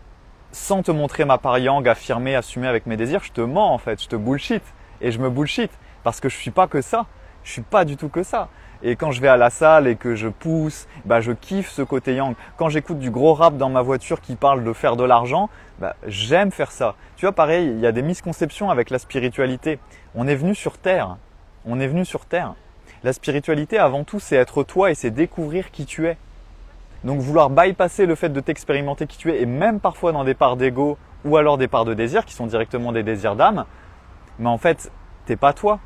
sans 0.52 0.82
te 0.82 0.90
montrer 0.90 1.24
ma 1.24 1.38
part 1.38 1.58
yang, 1.58 1.86
affirmer, 1.88 2.34
assumer 2.34 2.68
avec 2.68 2.86
mes 2.86 2.96
désirs. 2.96 3.22
Je 3.22 3.32
te 3.32 3.40
mens 3.40 3.72
en 3.72 3.78
fait, 3.78 4.02
je 4.02 4.08
te 4.08 4.16
bullshit 4.16 4.62
et 5.00 5.10
je 5.10 5.18
me 5.18 5.28
bullshit 5.28 5.70
parce 6.02 6.20
que 6.20 6.28
je 6.28 6.36
suis 6.36 6.50
pas 6.50 6.66
que 6.66 6.80
ça. 6.80 7.06
Je 7.42 7.52
suis 7.52 7.62
pas 7.62 7.84
du 7.84 7.96
tout 7.96 8.08
que 8.08 8.22
ça. 8.22 8.48
Et 8.88 8.94
quand 8.94 9.10
je 9.10 9.20
vais 9.20 9.26
à 9.26 9.36
la 9.36 9.50
salle 9.50 9.88
et 9.88 9.96
que 9.96 10.14
je 10.14 10.28
pousse, 10.28 10.86
bah 11.06 11.20
je 11.20 11.32
kiffe 11.32 11.70
ce 11.70 11.82
côté 11.82 12.14
yang. 12.14 12.36
Quand 12.56 12.68
j'écoute 12.68 13.00
du 13.00 13.10
gros 13.10 13.34
rap 13.34 13.56
dans 13.56 13.68
ma 13.68 13.82
voiture 13.82 14.20
qui 14.20 14.36
parle 14.36 14.62
de 14.62 14.72
faire 14.72 14.94
de 14.94 15.02
l'argent, 15.02 15.50
bah 15.80 15.96
j'aime 16.06 16.52
faire 16.52 16.70
ça. 16.70 16.94
Tu 17.16 17.26
vois, 17.26 17.32
pareil, 17.32 17.66
il 17.66 17.80
y 17.80 17.86
a 17.86 17.90
des 17.90 18.02
misconceptions 18.02 18.70
avec 18.70 18.90
la 18.90 19.00
spiritualité. 19.00 19.80
On 20.14 20.28
est 20.28 20.36
venu 20.36 20.54
sur 20.54 20.78
Terre. 20.78 21.16
On 21.66 21.80
est 21.80 21.88
venu 21.88 22.04
sur 22.04 22.26
Terre. 22.26 22.54
La 23.02 23.12
spiritualité, 23.12 23.76
avant 23.76 24.04
tout, 24.04 24.20
c'est 24.20 24.36
être 24.36 24.62
toi 24.62 24.92
et 24.92 24.94
c'est 24.94 25.10
découvrir 25.10 25.72
qui 25.72 25.84
tu 25.84 26.06
es. 26.06 26.16
Donc 27.02 27.18
vouloir 27.18 27.50
bypasser 27.50 28.06
le 28.06 28.14
fait 28.14 28.28
de 28.28 28.38
t'expérimenter 28.38 29.08
qui 29.08 29.18
tu 29.18 29.32
es, 29.32 29.42
et 29.42 29.46
même 29.46 29.80
parfois 29.80 30.12
dans 30.12 30.22
des 30.22 30.34
parts 30.34 30.56
d'ego 30.56 30.96
ou 31.24 31.36
alors 31.36 31.58
des 31.58 31.66
parts 31.66 31.86
de 31.86 31.94
désir 31.94 32.24
qui 32.24 32.34
sont 32.34 32.46
directement 32.46 32.92
des 32.92 33.02
désirs 33.02 33.34
d'âme, 33.34 33.64
mais 34.38 34.48
en 34.48 34.58
fait, 34.58 34.92
t'es 35.24 35.34
pas 35.34 35.52
toi 35.52 35.80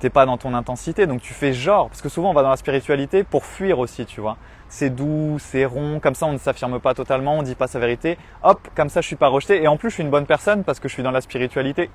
t'es 0.00 0.10
pas 0.10 0.26
dans 0.26 0.36
ton 0.36 0.54
intensité, 0.54 1.06
donc 1.06 1.20
tu 1.20 1.34
fais 1.34 1.52
genre, 1.52 1.88
parce 1.88 2.02
que 2.02 2.08
souvent 2.08 2.30
on 2.30 2.34
va 2.34 2.42
dans 2.42 2.50
la 2.50 2.56
spiritualité 2.56 3.24
pour 3.24 3.44
fuir 3.44 3.78
aussi, 3.78 4.06
tu 4.06 4.20
vois. 4.20 4.36
C'est 4.68 4.90
doux, 4.90 5.36
c'est 5.38 5.64
rond, 5.64 6.00
comme 6.00 6.14
ça 6.14 6.26
on 6.26 6.32
ne 6.32 6.38
s'affirme 6.38 6.80
pas 6.80 6.94
totalement, 6.94 7.38
on 7.38 7.42
dit 7.42 7.54
pas 7.54 7.66
sa 7.66 7.78
vérité. 7.78 8.18
Hop, 8.42 8.60
comme 8.74 8.88
ça 8.88 9.00
je 9.00 9.06
suis 9.06 9.16
pas 9.16 9.28
rejeté, 9.28 9.62
et 9.62 9.68
en 9.68 9.76
plus 9.76 9.90
je 9.90 9.94
suis 9.94 10.02
une 10.02 10.10
bonne 10.10 10.26
personne 10.26 10.64
parce 10.64 10.80
que 10.80 10.88
je 10.88 10.94
suis 10.94 11.02
dans 11.02 11.12
la 11.12 11.20
spiritualité. 11.20 11.90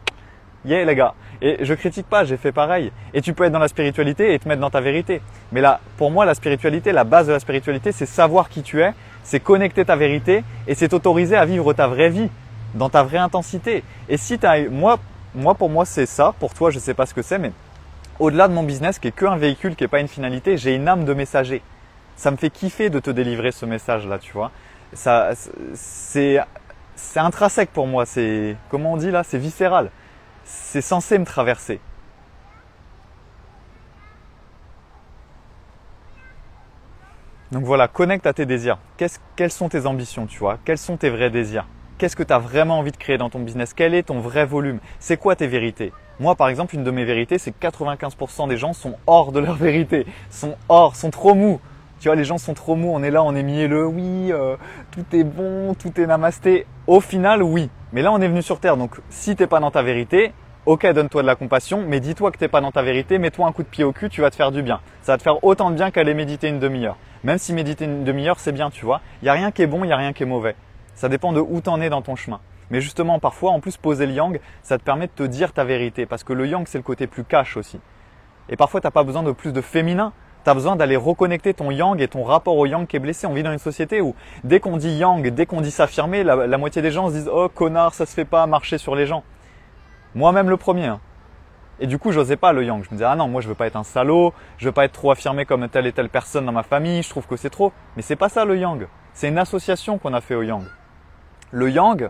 Yeah 0.64 0.86
les 0.86 0.96
gars. 0.96 1.16
Et 1.42 1.66
je 1.66 1.74
critique 1.74 2.06
pas, 2.08 2.24
j'ai 2.24 2.38
fait 2.38 2.52
pareil. 2.52 2.92
Et 3.16 3.22
tu 3.22 3.34
peux 3.34 3.46
être 3.46 3.52
dans 3.52 3.60
la 3.60 3.68
spiritualité 3.68 4.34
et 4.34 4.40
te 4.40 4.48
mettre 4.48 4.62
dans 4.62 4.70
ta 4.70 4.80
vérité. 4.80 5.22
Mais 5.52 5.60
là, 5.60 5.80
pour 5.98 6.12
moi, 6.12 6.24
la 6.24 6.36
spiritualité, 6.36 6.92
la 6.92 7.04
base 7.04 7.26
de 7.28 7.32
la 7.32 7.40
spiritualité, 7.40 7.92
c'est 7.92 8.06
savoir 8.06 8.48
qui 8.48 8.62
tu 8.62 8.80
es, 8.82 8.94
c'est 9.24 9.40
connecter 9.40 9.86
ta 9.86 9.96
vérité 9.96 10.44
et 10.68 10.76
c'est 10.76 10.90
t'autoriser 10.90 11.36
à 11.36 11.46
vivre 11.46 11.74
ta 11.74 11.88
vraie 11.88 12.10
vie 12.10 12.30
dans 12.76 12.90
ta 12.90 13.02
vraie 13.02 13.18
intensité. 13.18 13.84
Et 14.08 14.18
si 14.18 14.38
tu 14.38 14.46
as, 14.46 14.70
moi, 14.70 15.00
moi 15.34 15.56
pour 15.56 15.70
moi 15.70 15.86
c'est 15.86 16.06
ça. 16.06 16.34
Pour 16.40 16.54
toi, 16.54 16.70
je 16.70 16.78
sais 16.78 16.94
pas 16.94 17.08
ce 17.08 17.16
que 17.16 17.24
c'est, 17.24 17.40
mais 17.40 17.52
au-delà 18.22 18.48
de 18.48 18.54
mon 18.54 18.64
business 18.64 19.00
qui 19.00 19.08
est 19.08 19.12
qu'un 19.12 19.36
véhicule, 19.36 19.76
qui 19.76 19.84
n'est 19.84 19.88
pas 19.88 20.00
une 20.00 20.08
finalité, 20.08 20.56
j'ai 20.56 20.76
une 20.76 20.88
âme 20.88 21.06
de 21.06 21.14
messager. 21.14 21.64
Ça 22.16 22.30
me 22.30 22.38
fait 22.38 22.52
kiffer 22.52 22.92
de 22.92 23.00
te 23.00 23.10
délivrer 23.10 23.52
ce 23.52 23.66
message-là, 23.66 24.20
tu 24.20 24.32
vois. 24.32 24.52
Ça, 24.94 25.32
c'est, 25.74 26.40
c'est 26.96 27.20
intrinsèque 27.20 27.72
pour 27.72 27.88
moi. 27.88 28.06
C'est, 28.06 28.56
comment 28.70 28.94
on 28.94 28.98
dit 28.98 29.10
là, 29.10 29.24
c'est 29.24 29.40
viscéral. 29.40 29.90
C'est 30.46 30.82
censé 30.82 31.18
me 31.18 31.26
traverser. 31.26 31.80
Donc 37.52 37.64
voilà, 37.64 37.88
connecte 37.88 38.28
à 38.28 38.34
tes 38.34 38.46
désirs. 38.46 38.78
quelles 39.36 39.52
sont 39.52 39.68
tes 39.68 39.88
ambitions, 39.88 40.28
tu 40.28 40.38
vois? 40.38 40.60
Quels 40.64 40.78
sont 40.78 40.96
tes 40.96 41.10
vrais 41.10 41.32
désirs? 41.32 41.66
Qu'est-ce 42.02 42.16
que 42.16 42.24
tu 42.24 42.34
as 42.34 42.40
vraiment 42.40 42.80
envie 42.80 42.92
de 42.92 42.98
créer 42.98 43.20
dans 43.20 43.30
ton 43.30 43.38
business? 43.38 43.76
Quel 43.76 43.94
est 43.94 44.02
ton 44.02 44.22
vrai 44.22 44.44
volume? 44.44 44.80
C'est 44.98 45.18
quoi 45.18 45.36
tes 45.36 45.46
vérités? 45.46 45.94
Moi, 46.20 46.34
par 46.34 46.50
exemple, 46.50 46.74
une 46.74 46.84
de 46.84 46.90
mes 46.90 47.06
vérités, 47.06 47.38
c'est 47.38 47.52
que 47.52 47.64
95% 47.64 48.48
des 48.48 48.58
gens 48.58 48.74
sont 48.74 48.96
hors 49.06 49.32
de 49.32 49.40
leur 49.40 49.54
vérité, 49.54 50.08
sont 50.32 50.56
hors, 50.68 50.96
sont 50.96 51.12
trop 51.12 51.36
mous. 51.36 51.60
Tu 52.00 52.08
vois, 52.08 52.16
les 52.16 52.24
gens 52.24 52.40
sont 52.40 52.56
trop 52.56 52.76
mous, 52.76 52.90
on 52.92 53.04
est 53.04 53.12
là, 53.12 53.22
on 53.22 53.36
est 53.36 53.44
mielleux, 53.44 53.86
oui, 53.86 54.32
euh, 54.32 54.56
tout 54.90 55.06
est 55.16 55.24
bon, 55.24 55.76
tout 55.76 56.02
est 56.02 56.08
namasté. 56.08 56.66
Au 56.88 57.02
final, 57.02 57.44
oui. 57.44 57.70
Mais 57.94 58.02
là, 58.02 58.12
on 58.12 58.20
est 58.20 58.28
venu 58.28 58.42
sur 58.42 58.60
Terre, 58.60 58.78
donc 58.78 59.00
si 59.12 59.36
t'es 59.36 59.46
pas 59.46 59.60
dans 59.60 59.70
ta 59.70 59.84
vérité, 59.84 60.34
ok, 60.66 60.92
donne-toi 60.94 61.22
de 61.22 61.28
la 61.28 61.36
compassion, 61.36 61.86
mais 61.88 62.00
dis-toi 62.00 62.32
que 62.32 62.40
t'es 62.40 62.48
pas 62.48 62.62
dans 62.62 62.72
ta 62.72 62.82
vérité, 62.82 63.20
mets-toi 63.20 63.46
un 63.46 63.52
coup 63.52 63.62
de 63.62 63.68
pied 63.68 63.84
au 63.84 63.92
cul, 63.92 64.10
tu 64.10 64.22
vas 64.22 64.32
te 64.32 64.36
faire 64.36 64.52
du 64.52 64.64
bien. 64.64 64.80
Ça 65.04 65.12
va 65.12 65.20
te 65.20 65.24
faire 65.24 65.44
autant 65.44 65.70
de 65.70 65.76
bien 65.76 65.92
qu'aller 65.92 66.16
méditer 66.16 66.48
une 66.48 66.58
demi-heure. 66.58 66.98
Même 67.24 67.38
si 67.38 67.54
méditer 67.54 67.86
une 67.86 68.04
demi-heure, 68.04 68.40
c'est 68.40 68.54
bien, 68.54 68.72
tu 68.72 68.86
vois. 68.86 69.02
Il 69.22 69.28
y 69.28 69.30
a 69.30 69.34
rien 69.34 69.52
qui 69.52 69.62
est 69.62 69.68
bon, 69.68 69.84
il 69.84 69.90
y 69.90 69.94
a 69.94 69.98
rien 69.98 70.14
qui 70.14 70.24
est 70.24 70.26
mauvais. 70.26 70.56
Ça 70.96 71.10
dépend 71.10 71.34
de 71.34 71.40
où 71.40 71.62
t'en 71.62 71.82
es 71.82 71.90
dans 71.90 72.02
ton 72.02 72.16
chemin. 72.16 72.40
Mais 72.72 72.80
justement, 72.80 73.20
parfois, 73.20 73.52
en 73.52 73.60
plus, 73.60 73.78
poser 73.78 74.06
le 74.06 74.14
yang, 74.14 74.40
ça 74.64 74.78
te 74.78 74.84
permet 74.84 75.08
de 75.08 75.12
te 75.12 75.24
dire 75.24 75.52
ta 75.52 75.66
vérité. 75.66 76.06
Parce 76.06 76.24
que 76.24 76.32
le 76.32 76.48
yang, 76.48 76.66
c'est 76.66 76.78
le 76.78 76.84
côté 76.84 77.06
plus 77.06 77.26
cash 77.26 77.58
aussi. 77.58 77.80
Et 78.50 78.56
parfois, 78.56 78.80
tu 78.82 78.88
n'as 78.88 78.92
pas 78.92 79.04
besoin 79.04 79.24
de 79.24 79.32
plus 79.32 79.52
de 79.52 79.62
féminin. 79.62 80.14
Tu 80.44 80.50
as 80.50 80.54
besoin 80.54 80.76
d'aller 80.76 80.96
reconnecter 80.96 81.54
ton 81.54 81.70
yang 81.70 82.00
et 82.02 82.08
ton 82.08 82.24
rapport 82.24 82.58
au 82.58 82.66
yang 82.66 82.88
qui 82.88 82.96
est 82.96 83.00
blessé. 83.00 83.28
On 83.28 83.34
vit 83.34 83.44
dans 83.44 83.52
une 83.52 83.60
société 83.60 84.02
où 84.02 84.16
dès 84.44 84.60
qu'on 84.60 84.78
dit 84.78 84.90
yang, 84.90 85.28
dès 85.28 85.46
qu'on 85.46 85.62
dit 85.62 85.70
s'affirmer, 85.70 86.24
la, 86.24 86.58
moitié 86.58 86.82
des 86.82 86.92
gens 86.92 87.10
se 87.10 87.14
disent 87.14 87.30
Oh 87.32 87.48
connard, 87.50 87.94
ça 87.94 88.06
se 88.06 88.14
fait 88.14 88.26
pas 88.26 88.48
marcher 88.48 88.78
sur 88.78 88.96
les 88.96 89.06
gens. 89.06 89.24
Moi-même 90.16 90.50
le 90.50 90.58
premier. 90.58 90.88
Hein. 90.88 91.00
Et 91.80 91.88
du 91.88 92.00
coup, 92.00 92.12
j'osais 92.12 92.38
pas 92.38 92.54
le 92.54 92.64
yang. 92.64 92.84
Je 92.84 92.90
me 92.90 92.96
disais 92.96 93.06
Ah 93.06 93.16
non, 93.16 93.28
moi 93.28 93.42
je 93.42 93.48
veux 93.48 93.56
pas 93.56 93.68
être 93.68 93.76
un 93.76 93.84
salaud, 93.84 94.34
je 94.58 94.66
veux 94.66 94.72
pas 94.72 94.86
être 94.86 94.94
trop 94.94 95.12
affirmé 95.12 95.46
comme 95.46 95.68
telle 95.70 95.86
et 95.86 95.92
telle 95.92 96.10
personne 96.10 96.46
dans 96.46 96.52
ma 96.52 96.64
famille, 96.64 97.04
je 97.04 97.10
trouve 97.10 97.28
que 97.28 97.36
c'est 97.36 97.50
trop. 97.50 97.72
Mais 97.96 98.02
c'est 98.02 98.16
pas 98.16 98.30
ça 98.30 98.46
le 98.46 98.58
yang. 98.58 98.88
C'est 99.14 99.28
une 99.28 99.38
association 99.38 100.00
qu'on 100.00 100.14
a 100.14 100.22
fait 100.22 100.36
au 100.36 100.42
yang. 100.42 100.64
Le 101.52 101.70
yang, 101.70 102.10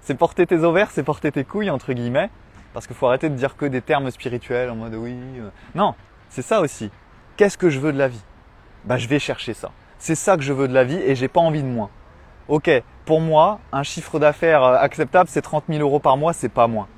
c'est 0.00 0.14
porter 0.14 0.46
tes 0.46 0.58
ovaires, 0.58 0.90
c'est 0.90 1.02
porter 1.02 1.32
tes 1.32 1.44
couilles, 1.44 1.70
entre 1.70 1.92
guillemets. 1.92 2.30
Parce 2.74 2.86
qu'il 2.86 2.96
faut 2.96 3.06
arrêter 3.06 3.28
de 3.28 3.34
dire 3.34 3.56
que 3.56 3.66
des 3.66 3.82
termes 3.82 4.10
spirituels 4.10 4.70
en 4.70 4.76
mode 4.76 4.94
oui. 4.94 5.16
Euh. 5.38 5.50
Non, 5.74 5.94
c'est 6.30 6.42
ça 6.42 6.60
aussi. 6.60 6.90
Qu'est-ce 7.36 7.58
que 7.58 7.70
je 7.70 7.78
veux 7.78 7.92
de 7.92 7.98
la 7.98 8.08
vie? 8.08 8.22
Bah, 8.84 8.96
je 8.96 9.06
vais 9.06 9.18
chercher 9.18 9.54
ça. 9.54 9.70
C'est 9.98 10.14
ça 10.14 10.36
que 10.36 10.42
je 10.42 10.52
veux 10.52 10.66
de 10.66 10.74
la 10.74 10.84
vie 10.84 10.96
et 10.96 11.14
j'ai 11.14 11.28
pas 11.28 11.40
envie 11.40 11.62
de 11.62 11.68
moins. 11.68 11.90
Ok, 12.48 12.70
pour 13.04 13.20
moi, 13.20 13.60
un 13.72 13.84
chiffre 13.84 14.18
d'affaires 14.18 14.64
euh, 14.64 14.76
acceptable, 14.76 15.28
c'est 15.30 15.42
30 15.42 15.64
000 15.68 15.80
euros 15.80 16.00
par 16.00 16.16
mois, 16.16 16.32
c'est 16.32 16.48
pas 16.48 16.66
moins. 16.66 16.88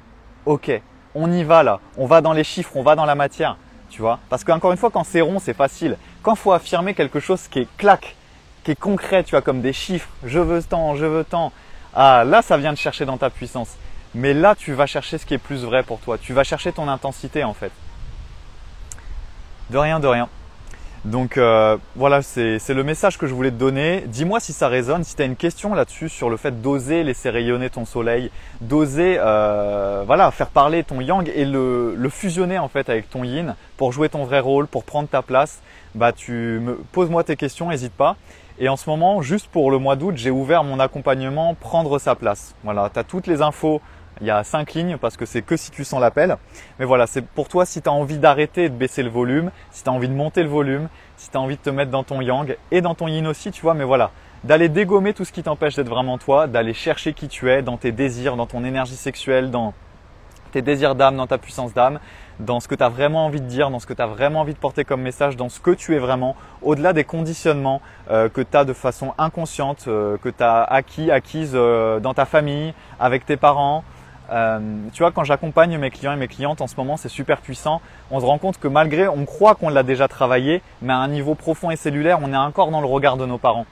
Ok, 0.47 0.71
on 1.15 1.31
y 1.31 1.45
va 1.45 1.63
là. 1.63 1.81
On 1.99 2.07
va 2.07 2.23
dans 2.23 2.33
les 2.33 2.45
chiffres, 2.45 2.73
on 2.77 2.83
va 2.83 2.97
dans 2.97 3.05
la 3.05 3.15
matière. 3.15 3.59
Tu 3.91 4.01
vois 4.01 4.19
Parce 4.31 4.43
qu'encore 4.43 4.73
une 4.73 4.79
fois, 4.79 4.91
quand 4.91 5.05
c'est 5.05 5.21
rond, 5.21 5.39
c'est 5.39 5.55
facile. 5.55 5.99
Quand 6.23 6.35
faut 6.35 6.53
affirmer 6.53 6.95
quelque 6.95 7.21
chose 7.21 7.47
qui 7.49 7.61
est 7.61 7.69
claque, 7.77 8.17
qui 8.65 8.71
est 8.71 8.81
concret, 8.81 9.23
tu 9.23 9.33
vois, 9.33 9.43
comme 9.43 9.61
des 9.61 9.75
chiffres, 9.75 10.09
je 10.25 10.39
veux 10.39 10.63
tant, 10.63 10.97
je 10.97 11.05
veux 11.05 11.25
tant, 11.25 11.53
ah, 11.95 12.25
là, 12.25 12.43
ça 12.43 12.57
vient 12.57 12.73
de 12.73 12.79
chercher 12.79 13.05
dans 13.05 13.17
ta 13.17 13.31
puissance. 13.31 13.77
Mais 14.15 14.35
là, 14.35 14.55
tu 14.55 14.73
vas 14.73 14.87
chercher 14.87 15.19
ce 15.19 15.27
qui 15.27 15.35
est 15.35 15.39
plus 15.39 15.65
vrai 15.65 15.83
pour 15.83 16.01
toi. 16.01 16.19
Tu 16.19 16.33
vas 16.33 16.45
chercher 16.45 16.73
ton 16.73 16.89
intensité, 16.89 17.45
en 17.45 17.55
fait. 17.55 17.73
De 19.71 19.79
rien, 19.79 20.01
de 20.01 20.07
rien. 20.07 20.29
Donc 21.05 21.37
euh, 21.37 21.77
voilà, 21.97 22.23
c'est 22.23 22.59
le 22.71 22.83
message 22.83 23.19
que 23.19 23.27
je 23.27 23.35
voulais 23.35 23.51
te 23.51 23.57
donner. 23.57 24.05
Dis-moi 24.07 24.41
si 24.41 24.55
ça 24.55 24.69
résonne, 24.69 25.05
si 25.05 25.15
tu 25.15 25.21
as 25.21 25.27
une 25.27 25.37
question 25.37 25.75
là-dessus 25.75 26.09
sur 26.09 26.31
le 26.31 26.39
fait 26.39 26.63
d'oser 26.63 27.05
laisser 27.05 27.29
rayonner 27.29 27.69
ton 27.69 27.85
soleil, 27.85 28.31
d'oser 28.63 29.17
euh, 29.19 30.03
voilà, 30.07 30.31
faire 30.31 30.49
parler 30.49 30.83
ton 30.83 31.03
yang 31.03 31.31
et 31.35 31.45
le, 31.45 32.09
fusionner 32.09 32.59
en 32.59 32.69
fait 32.69 32.89
avec 32.89 33.11
ton 33.11 33.23
yin 33.23 33.55
pour 33.77 33.93
jouer 33.93 34.09
ton 34.09 34.25
vrai 34.25 34.41
rôle, 34.41 34.67
pour 34.67 34.85
prendre 34.85 35.07
ta 35.07 35.21
place. 35.21 35.61
Bah 35.95 36.13
tu 36.13 36.33
me 36.33 36.75
pose-moi 36.93 37.23
tes 37.23 37.37
questions, 37.37 37.69
n'hésite 37.69 37.93
pas. 37.93 38.17
Et 38.61 38.69
en 38.69 38.77
ce 38.77 38.89
moment, 38.89 39.21
juste 39.21 39.49
pour 39.49 39.73
le 39.73 39.79
mois 39.79 39.97
d'août, 39.97 40.15
j'ai 40.17 40.31
ouvert 40.31 40.63
mon 40.63 40.79
accompagnement 40.79 41.55
Prendre 41.55 41.99
sa 41.99 42.15
place. 42.15 42.55
Voilà, 42.63 42.89
tu 42.93 43.01
as 43.01 43.03
toutes 43.03 43.27
les 43.27 43.43
infos 43.43 43.81
Il 44.21 44.29
y 44.29 44.31
a 44.31 44.45
cinq 44.45 44.75
lignes 44.75 44.97
parce 44.97 45.17
que 45.17 45.27
c'est 45.27 45.43
que 45.43 45.57
si 45.57 45.73
tu 45.73 45.83
sens 45.83 46.01
l'appel. 46.01 46.37
Mais 46.79 46.85
voilà, 46.85 47.09
c'est 47.09 47.27
pour 47.27 47.49
toi 47.49 47.67
si 47.67 47.83
tu 47.83 47.89
as 47.89 47.93
envie 47.93 48.19
d'arrêter 48.19 48.69
de 48.69 48.75
baisser 48.75 49.03
le 49.03 49.11
volume, 49.11 49.51
si 49.73 49.83
tu 49.83 49.89
as 49.89 49.93
envie 49.93 50.09
de 50.09 50.15
monter 50.15 50.45
le 50.45 50.49
volume, 50.49 50.89
si 51.17 51.31
tu 51.31 51.37
as 51.37 51.41
envie 51.41 51.57
de 51.57 51.63
te 51.63 51.71
mettre 51.71 51.91
dans 51.91 52.05
ton 52.05 52.21
yang 52.21 52.57
et 52.71 52.81
dans 52.81 52.95
ton 52.95 53.09
yin 53.09 53.27
aussi, 53.27 53.51
tu 53.51 53.61
vois, 53.61 53.75
mais 53.75 53.83
voilà, 53.83 54.13
d'aller 54.45 54.69
dégommer 54.69 55.15
tout 55.15 55.25
ce 55.25 55.33
qui 55.33 55.43
t'empêche 55.43 55.75
d'être 55.75 55.89
vraiment 55.89 56.17
toi, 56.17 56.47
d'aller 56.47 56.75
chercher 56.75 57.13
qui 57.13 57.27
tu 57.27 57.51
es 57.51 57.61
dans 57.61 57.77
tes 57.77 57.91
désirs, 57.91 58.37
dans 58.37 58.47
ton 58.47 58.65
énergie 58.65 58.95
sexuelle, 58.95 59.51
dans 59.51 59.75
tes 60.53 60.63
désirs 60.63 60.95
d'âme, 60.95 61.17
dans 61.17 61.27
ta 61.27 61.39
puissance 61.39 61.75
d'âme, 61.75 61.99
dans 62.41 62.61
ce 62.61 62.69
que 62.69 62.75
tu 62.75 62.83
as 62.83 62.89
vraiment 62.89 63.27
envie 63.27 63.41
de 63.41 63.47
dire, 63.47 63.71
dans 63.71 63.79
ce 63.79 63.87
que 63.87 63.93
tu 63.93 64.03
as 64.03 64.07
vraiment 64.07 64.41
envie 64.41 64.55
de 64.55 64.59
porter 64.59 64.85
comme 64.85 65.03
message, 65.03 65.37
dans 65.37 65.49
ce 65.49 65.61
que 65.61 65.71
tu 65.71 65.95
es 65.95 65.99
vraiment, 65.99 66.37
au-delà 66.63 66.93
des 66.93 67.05
conditionnements 67.05 67.81
euh, 68.11 68.29
que 68.29 68.41
tu 68.41 68.57
as 68.57 68.65
de 68.65 68.73
façon 68.73 69.15
inconsciente, 69.19 69.85
euh, 69.89 70.17
que 70.19 70.29
tu 70.29 70.43
as 70.43 70.63
acquis, 70.63 71.11
acquises 71.11 71.53
euh, 71.55 72.01
dans 72.01 72.15
ta 72.15 72.25
famille, 72.25 72.75
avec 72.99 73.27
tes 73.27 73.37
parents. 73.37 73.85
tu 74.93 75.03
vois, 75.03 75.13
quand 75.13 75.25
j'accompagne 75.25 75.79
mes 75.79 75.91
clients 75.91 76.13
et 76.13 76.17
mes 76.17 76.29
clientes 76.29 76.61
en 76.61 76.67
ce 76.67 76.77
moment, 76.77 76.97
c'est 76.97 77.09
super 77.09 77.41
puissant. 77.41 77.81
On 78.11 78.21
se 78.21 78.25
rend 78.25 78.39
compte 78.39 78.59
que 78.59 78.69
malgré, 78.69 79.07
on 79.07 79.25
croit 79.25 79.55
qu'on 79.55 79.69
l'a 79.69 79.83
déjà 79.83 80.09
travaillé, 80.09 80.63
mais 80.83 80.93
à 80.93 80.97
un 80.97 81.09
niveau 81.09 81.35
profond 81.35 81.71
et 81.71 81.77
cellulaire, 81.77 82.19
on 82.23 82.33
est 82.33 82.37
encore 82.37 82.71
dans 82.71 82.81
le 82.81 82.87
regard 82.87 83.17
de 83.17 83.27
nos 83.27 83.39
parents. 83.39 83.67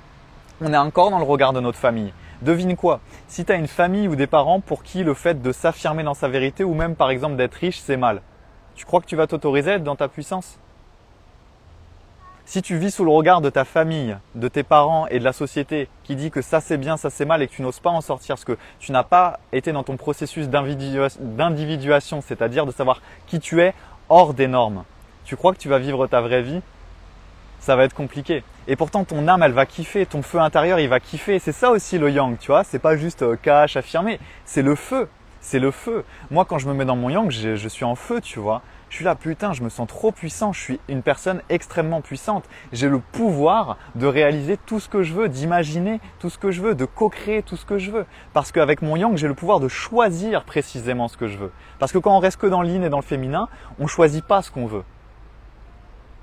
On 0.60 0.72
est 0.72 0.76
encore 0.78 1.10
dans 1.10 1.18
le 1.18 1.24
regard 1.24 1.52
de 1.52 1.60
notre 1.60 1.78
famille. 1.78 2.12
Devine 2.42 2.76
quoi? 2.76 3.00
Si 3.28 3.44
tu 3.44 3.52
as 3.52 3.54
une 3.54 3.68
famille 3.68 4.08
ou 4.08 4.16
des 4.16 4.26
parents 4.26 4.60
pour 4.60 4.82
qui 4.82 5.04
le 5.04 5.14
fait 5.14 5.40
de 5.40 5.52
s'affirmer 5.52 6.02
dans 6.02 6.14
sa 6.14 6.28
vérité 6.28 6.64
ou 6.64 6.74
même 6.74 6.96
par 6.96 7.10
exemple 7.10 7.36
d'être 7.36 7.54
riche, 7.54 7.78
c'est 7.78 7.96
mal, 7.96 8.20
tu 8.82 8.86
crois 8.86 9.00
que 9.00 9.06
tu 9.06 9.14
vas 9.14 9.28
t'autoriser 9.28 9.70
à 9.70 9.74
être 9.76 9.84
dans 9.84 9.94
ta 9.94 10.08
puissance? 10.08 10.58
Si 12.44 12.62
tu 12.62 12.78
vis 12.78 12.90
sous 12.90 13.04
le 13.04 13.12
regard 13.12 13.40
de 13.40 13.48
ta 13.48 13.64
famille, 13.64 14.16
de 14.34 14.48
tes 14.48 14.64
parents 14.64 15.06
et 15.06 15.20
de 15.20 15.24
la 15.24 15.32
société 15.32 15.88
qui 16.02 16.16
dit 16.16 16.32
que 16.32 16.42
ça 16.42 16.60
c'est 16.60 16.78
bien, 16.78 16.96
ça 16.96 17.08
c'est 17.08 17.24
mal 17.24 17.42
et 17.42 17.46
que 17.46 17.52
tu 17.52 17.62
n'oses 17.62 17.78
pas 17.78 17.90
en 17.90 18.00
sortir 18.00 18.34
parce 18.34 18.44
que 18.44 18.58
tu 18.80 18.90
n'as 18.90 19.04
pas 19.04 19.38
été 19.52 19.70
dans 19.70 19.84
ton 19.84 19.96
processus 19.96 20.48
d'individuation, 20.48 22.22
c'est-à-dire 22.22 22.66
de 22.66 22.72
savoir 22.72 23.02
qui 23.28 23.38
tu 23.38 23.60
es 23.60 23.72
hors 24.08 24.34
des 24.34 24.48
normes, 24.48 24.82
tu 25.24 25.36
crois 25.36 25.52
que 25.52 25.58
tu 25.58 25.68
vas 25.68 25.78
vivre 25.78 26.08
ta 26.08 26.20
vraie 26.20 26.42
vie? 26.42 26.60
Ça 27.60 27.76
va 27.76 27.84
être 27.84 27.94
compliqué. 27.94 28.42
Et 28.66 28.74
pourtant, 28.74 29.04
ton 29.04 29.28
âme, 29.28 29.44
elle 29.44 29.52
va 29.52 29.64
kiffer, 29.64 30.06
ton 30.06 30.22
feu 30.22 30.40
intérieur, 30.40 30.80
il 30.80 30.88
va 30.88 30.98
kiffer. 30.98 31.38
C'est 31.38 31.52
ça 31.52 31.70
aussi 31.70 31.98
le 31.98 32.10
yang, 32.10 32.36
tu 32.36 32.48
vois. 32.48 32.64
C'est 32.64 32.80
pas 32.80 32.96
juste 32.96 33.22
euh, 33.22 33.36
cash, 33.40 33.76
affirmé. 33.76 34.18
C'est 34.44 34.62
le 34.62 34.74
feu. 34.74 35.08
C'est 35.42 35.58
le 35.58 35.72
feu. 35.72 36.04
Moi, 36.30 36.44
quand 36.44 36.58
je 36.58 36.68
me 36.68 36.72
mets 36.72 36.84
dans 36.84 36.94
mon 36.94 37.10
yang, 37.10 37.28
je, 37.30 37.68
suis 37.68 37.84
en 37.84 37.96
feu, 37.96 38.20
tu 38.20 38.38
vois. 38.38 38.62
Je 38.88 38.96
suis 38.96 39.04
là, 39.04 39.16
putain, 39.16 39.52
je 39.52 39.62
me 39.62 39.68
sens 39.68 39.88
trop 39.88 40.12
puissant. 40.12 40.52
Je 40.52 40.60
suis 40.60 40.80
une 40.88 41.02
personne 41.02 41.42
extrêmement 41.48 42.00
puissante. 42.00 42.44
J'ai 42.72 42.88
le 42.88 43.00
pouvoir 43.00 43.76
de 43.96 44.06
réaliser 44.06 44.56
tout 44.56 44.78
ce 44.78 44.88
que 44.88 45.02
je 45.02 45.12
veux, 45.14 45.28
d'imaginer 45.28 46.00
tout 46.20 46.30
ce 46.30 46.38
que 46.38 46.52
je 46.52 46.62
veux, 46.62 46.76
de 46.76 46.84
co-créer 46.84 47.42
tout 47.42 47.56
ce 47.56 47.66
que 47.66 47.76
je 47.76 47.90
veux. 47.90 48.06
Parce 48.32 48.52
qu'avec 48.52 48.82
mon 48.82 48.94
yang, 48.94 49.16
j'ai 49.16 49.26
le 49.26 49.34
pouvoir 49.34 49.58
de 49.58 49.66
choisir 49.66 50.44
précisément 50.44 51.08
ce 51.08 51.16
que 51.16 51.26
je 51.26 51.38
veux. 51.38 51.52
Parce 51.80 51.90
que 51.90 51.98
quand 51.98 52.16
on 52.16 52.20
reste 52.20 52.40
que 52.40 52.46
dans 52.46 52.62
l'yin 52.62 52.84
et 52.84 52.88
dans 52.88 52.98
le 52.98 53.02
féminin, 53.02 53.48
on 53.80 53.88
choisit 53.88 54.24
pas 54.24 54.42
ce 54.42 54.52
qu'on 54.52 54.66
veut. 54.66 54.84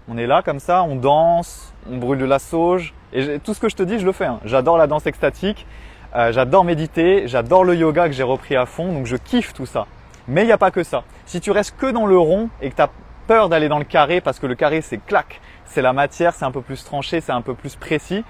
On 0.08 0.18
est 0.18 0.28
là 0.28 0.42
comme 0.42 0.60
ça, 0.60 0.82
on 0.84 0.96
danse, 0.96 1.74
on 1.92 1.98
brûle 1.98 2.20
de 2.20 2.26
la 2.26 2.40
sauge. 2.40 2.94
Et 3.12 3.40
tout 3.40 3.54
ce 3.54 3.60
que 3.60 3.70
je 3.70 3.76
te 3.76 3.84
dis, 3.84 4.00
je 4.00 4.06
le 4.06 4.12
fais. 4.12 4.26
Hein. 4.26 4.40
J'adore 4.46 4.78
la 4.78 4.88
danse 4.88 5.06
extatique, 5.06 5.68
euh, 6.16 6.32
j'adore 6.32 6.64
méditer, 6.64 7.28
j'adore 7.28 7.64
le 7.64 7.76
yoga 7.76 8.08
que 8.08 8.14
j'ai 8.14 8.24
repris 8.24 8.56
à 8.56 8.66
fond, 8.66 8.92
donc 8.92 9.06
je 9.06 9.16
kiffe 9.16 9.54
tout 9.54 9.66
ça. 9.66 9.86
Mais 10.28 10.44
il 10.44 10.46
n'y 10.46 10.52
a 10.52 10.58
pas 10.58 10.72
que 10.72 10.84
ça. 10.84 11.04
Si 11.26 11.40
tu 11.40 11.52
restes 11.52 11.76
que 11.78 11.92
dans 11.92 12.06
le 12.06 12.18
rond 12.18 12.50
et 12.62 12.70
que 12.72 12.76
tu 12.76 12.82
as 12.82 12.90
peur 13.28 13.50
d'aller 13.50 13.70
dans 13.70 13.78
le 13.78 13.86
carré 13.86 14.22
parce 14.22 14.40
que 14.40 14.48
le 14.48 14.56
carré 14.56 14.82
c'est 14.82 14.98
clac, 14.98 15.40
c'est 15.66 15.82
la 15.82 15.94
matière, 15.94 16.34
c'est 16.34 16.46
un 16.46 16.52
peu 16.52 16.62
plus 16.62 16.84
tranché, 16.84 17.22
c'est 17.22 17.32
un 17.32 17.42
peu 17.42 17.54
plus 17.54 17.76
précis, 17.76 18.24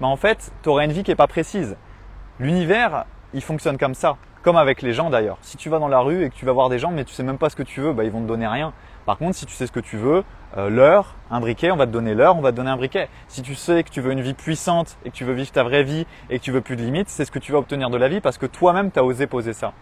mais 0.00 0.06
en 0.06 0.16
fait, 0.16 0.50
tu 0.62 0.68
auras 0.68 0.84
une 0.84 0.92
vie 0.92 1.04
qui 1.04 1.10
n'est 1.12 1.16
pas 1.16 1.28
précise. 1.28 1.76
L'univers, 2.40 3.04
il 3.32 3.42
fonctionne 3.42 3.78
comme 3.78 3.94
ça, 3.94 4.16
comme 4.42 4.56
avec 4.56 4.82
les 4.82 4.92
gens 4.92 5.10
d'ailleurs. 5.10 5.38
Si 5.42 5.56
tu 5.56 5.68
vas 5.68 5.78
dans 5.78 5.88
la 5.88 6.00
rue 6.00 6.24
et 6.24 6.30
que 6.30 6.34
tu 6.34 6.46
vas 6.46 6.52
voir 6.52 6.68
des 6.68 6.78
gens 6.78 6.90
mais 6.90 7.04
tu 7.04 7.14
sais 7.14 7.22
même 7.22 7.38
pas 7.38 7.50
ce 7.50 7.56
que 7.56 7.62
tu 7.62 7.80
veux, 7.80 7.92
bah, 7.92 8.02
ils 8.04 8.10
vont 8.10 8.22
te 8.22 8.26
donner 8.26 8.48
rien. 8.48 8.72
Par 9.06 9.18
contre, 9.18 9.36
si 9.36 9.46
tu 9.46 9.54
sais 9.54 9.66
ce 9.66 9.72
que 9.72 9.80
tu 9.80 9.96
veux, 9.96 10.24
euh, 10.56 10.68
l'heure, 10.68 11.14
un 11.30 11.40
briquet, 11.40 11.70
on 11.70 11.76
va 11.76 11.86
te 11.86 11.92
donner 11.92 12.14
l'heure, 12.14 12.36
on 12.36 12.40
va 12.40 12.50
te 12.50 12.56
donner 12.56 12.70
un 12.70 12.76
briquet. 12.76 13.08
Si 13.28 13.42
tu 13.42 13.54
sais 13.54 13.82
que 13.84 13.90
tu 13.90 14.00
veux 14.00 14.12
une 14.12 14.20
vie 14.20 14.34
puissante 14.34 14.98
et 15.04 15.10
que 15.10 15.14
tu 15.14 15.24
veux 15.24 15.32
vivre 15.32 15.50
ta 15.50 15.62
vraie 15.62 15.84
vie 15.84 16.06
et 16.28 16.38
que 16.38 16.44
tu 16.44 16.52
veux 16.52 16.60
plus 16.60 16.76
de 16.76 16.82
limites, 16.82 17.08
c'est 17.08 17.24
ce 17.24 17.30
que 17.30 17.38
tu 17.38 17.52
vas 17.52 17.58
obtenir 17.58 17.90
de 17.90 17.96
la 17.96 18.08
vie 18.08 18.20
parce 18.20 18.38
que 18.38 18.46
toi-même, 18.46 18.90
tu 18.90 18.98
as 18.98 19.04
osé 19.04 19.26
poser 19.26 19.52
ça. 19.52 19.72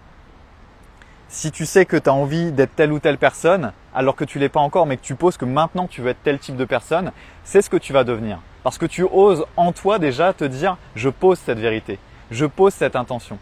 Si 1.30 1.50
tu 1.50 1.66
sais 1.66 1.84
que 1.84 1.96
tu 1.96 2.08
as 2.08 2.14
envie 2.14 2.52
d'être 2.52 2.74
telle 2.74 2.92
ou 2.92 3.00
telle 3.00 3.18
personne, 3.18 3.72
alors 3.94 4.16
que 4.16 4.24
tu 4.24 4.38
l'es 4.38 4.48
pas 4.48 4.60
encore, 4.60 4.86
mais 4.86 4.96
que 4.96 5.02
tu 5.02 5.14
poses 5.14 5.36
que 5.36 5.44
maintenant 5.44 5.86
tu 5.86 6.00
veux 6.00 6.08
être 6.08 6.22
tel 6.22 6.38
type 6.38 6.56
de 6.56 6.64
personne, 6.64 7.12
c'est 7.44 7.60
ce 7.60 7.68
que 7.68 7.76
tu 7.76 7.92
vas 7.92 8.04
devenir. 8.04 8.38
Parce 8.62 8.78
que 8.78 8.86
tu 8.86 9.02
oses 9.02 9.44
en 9.56 9.72
toi 9.72 9.98
déjà 9.98 10.32
te 10.32 10.44
dire, 10.44 10.78
je 10.94 11.08
pose 11.08 11.38
cette 11.38 11.58
vérité, 11.58 11.98
je 12.30 12.46
pose 12.46 12.72
cette 12.72 12.96
intention. 12.96 13.38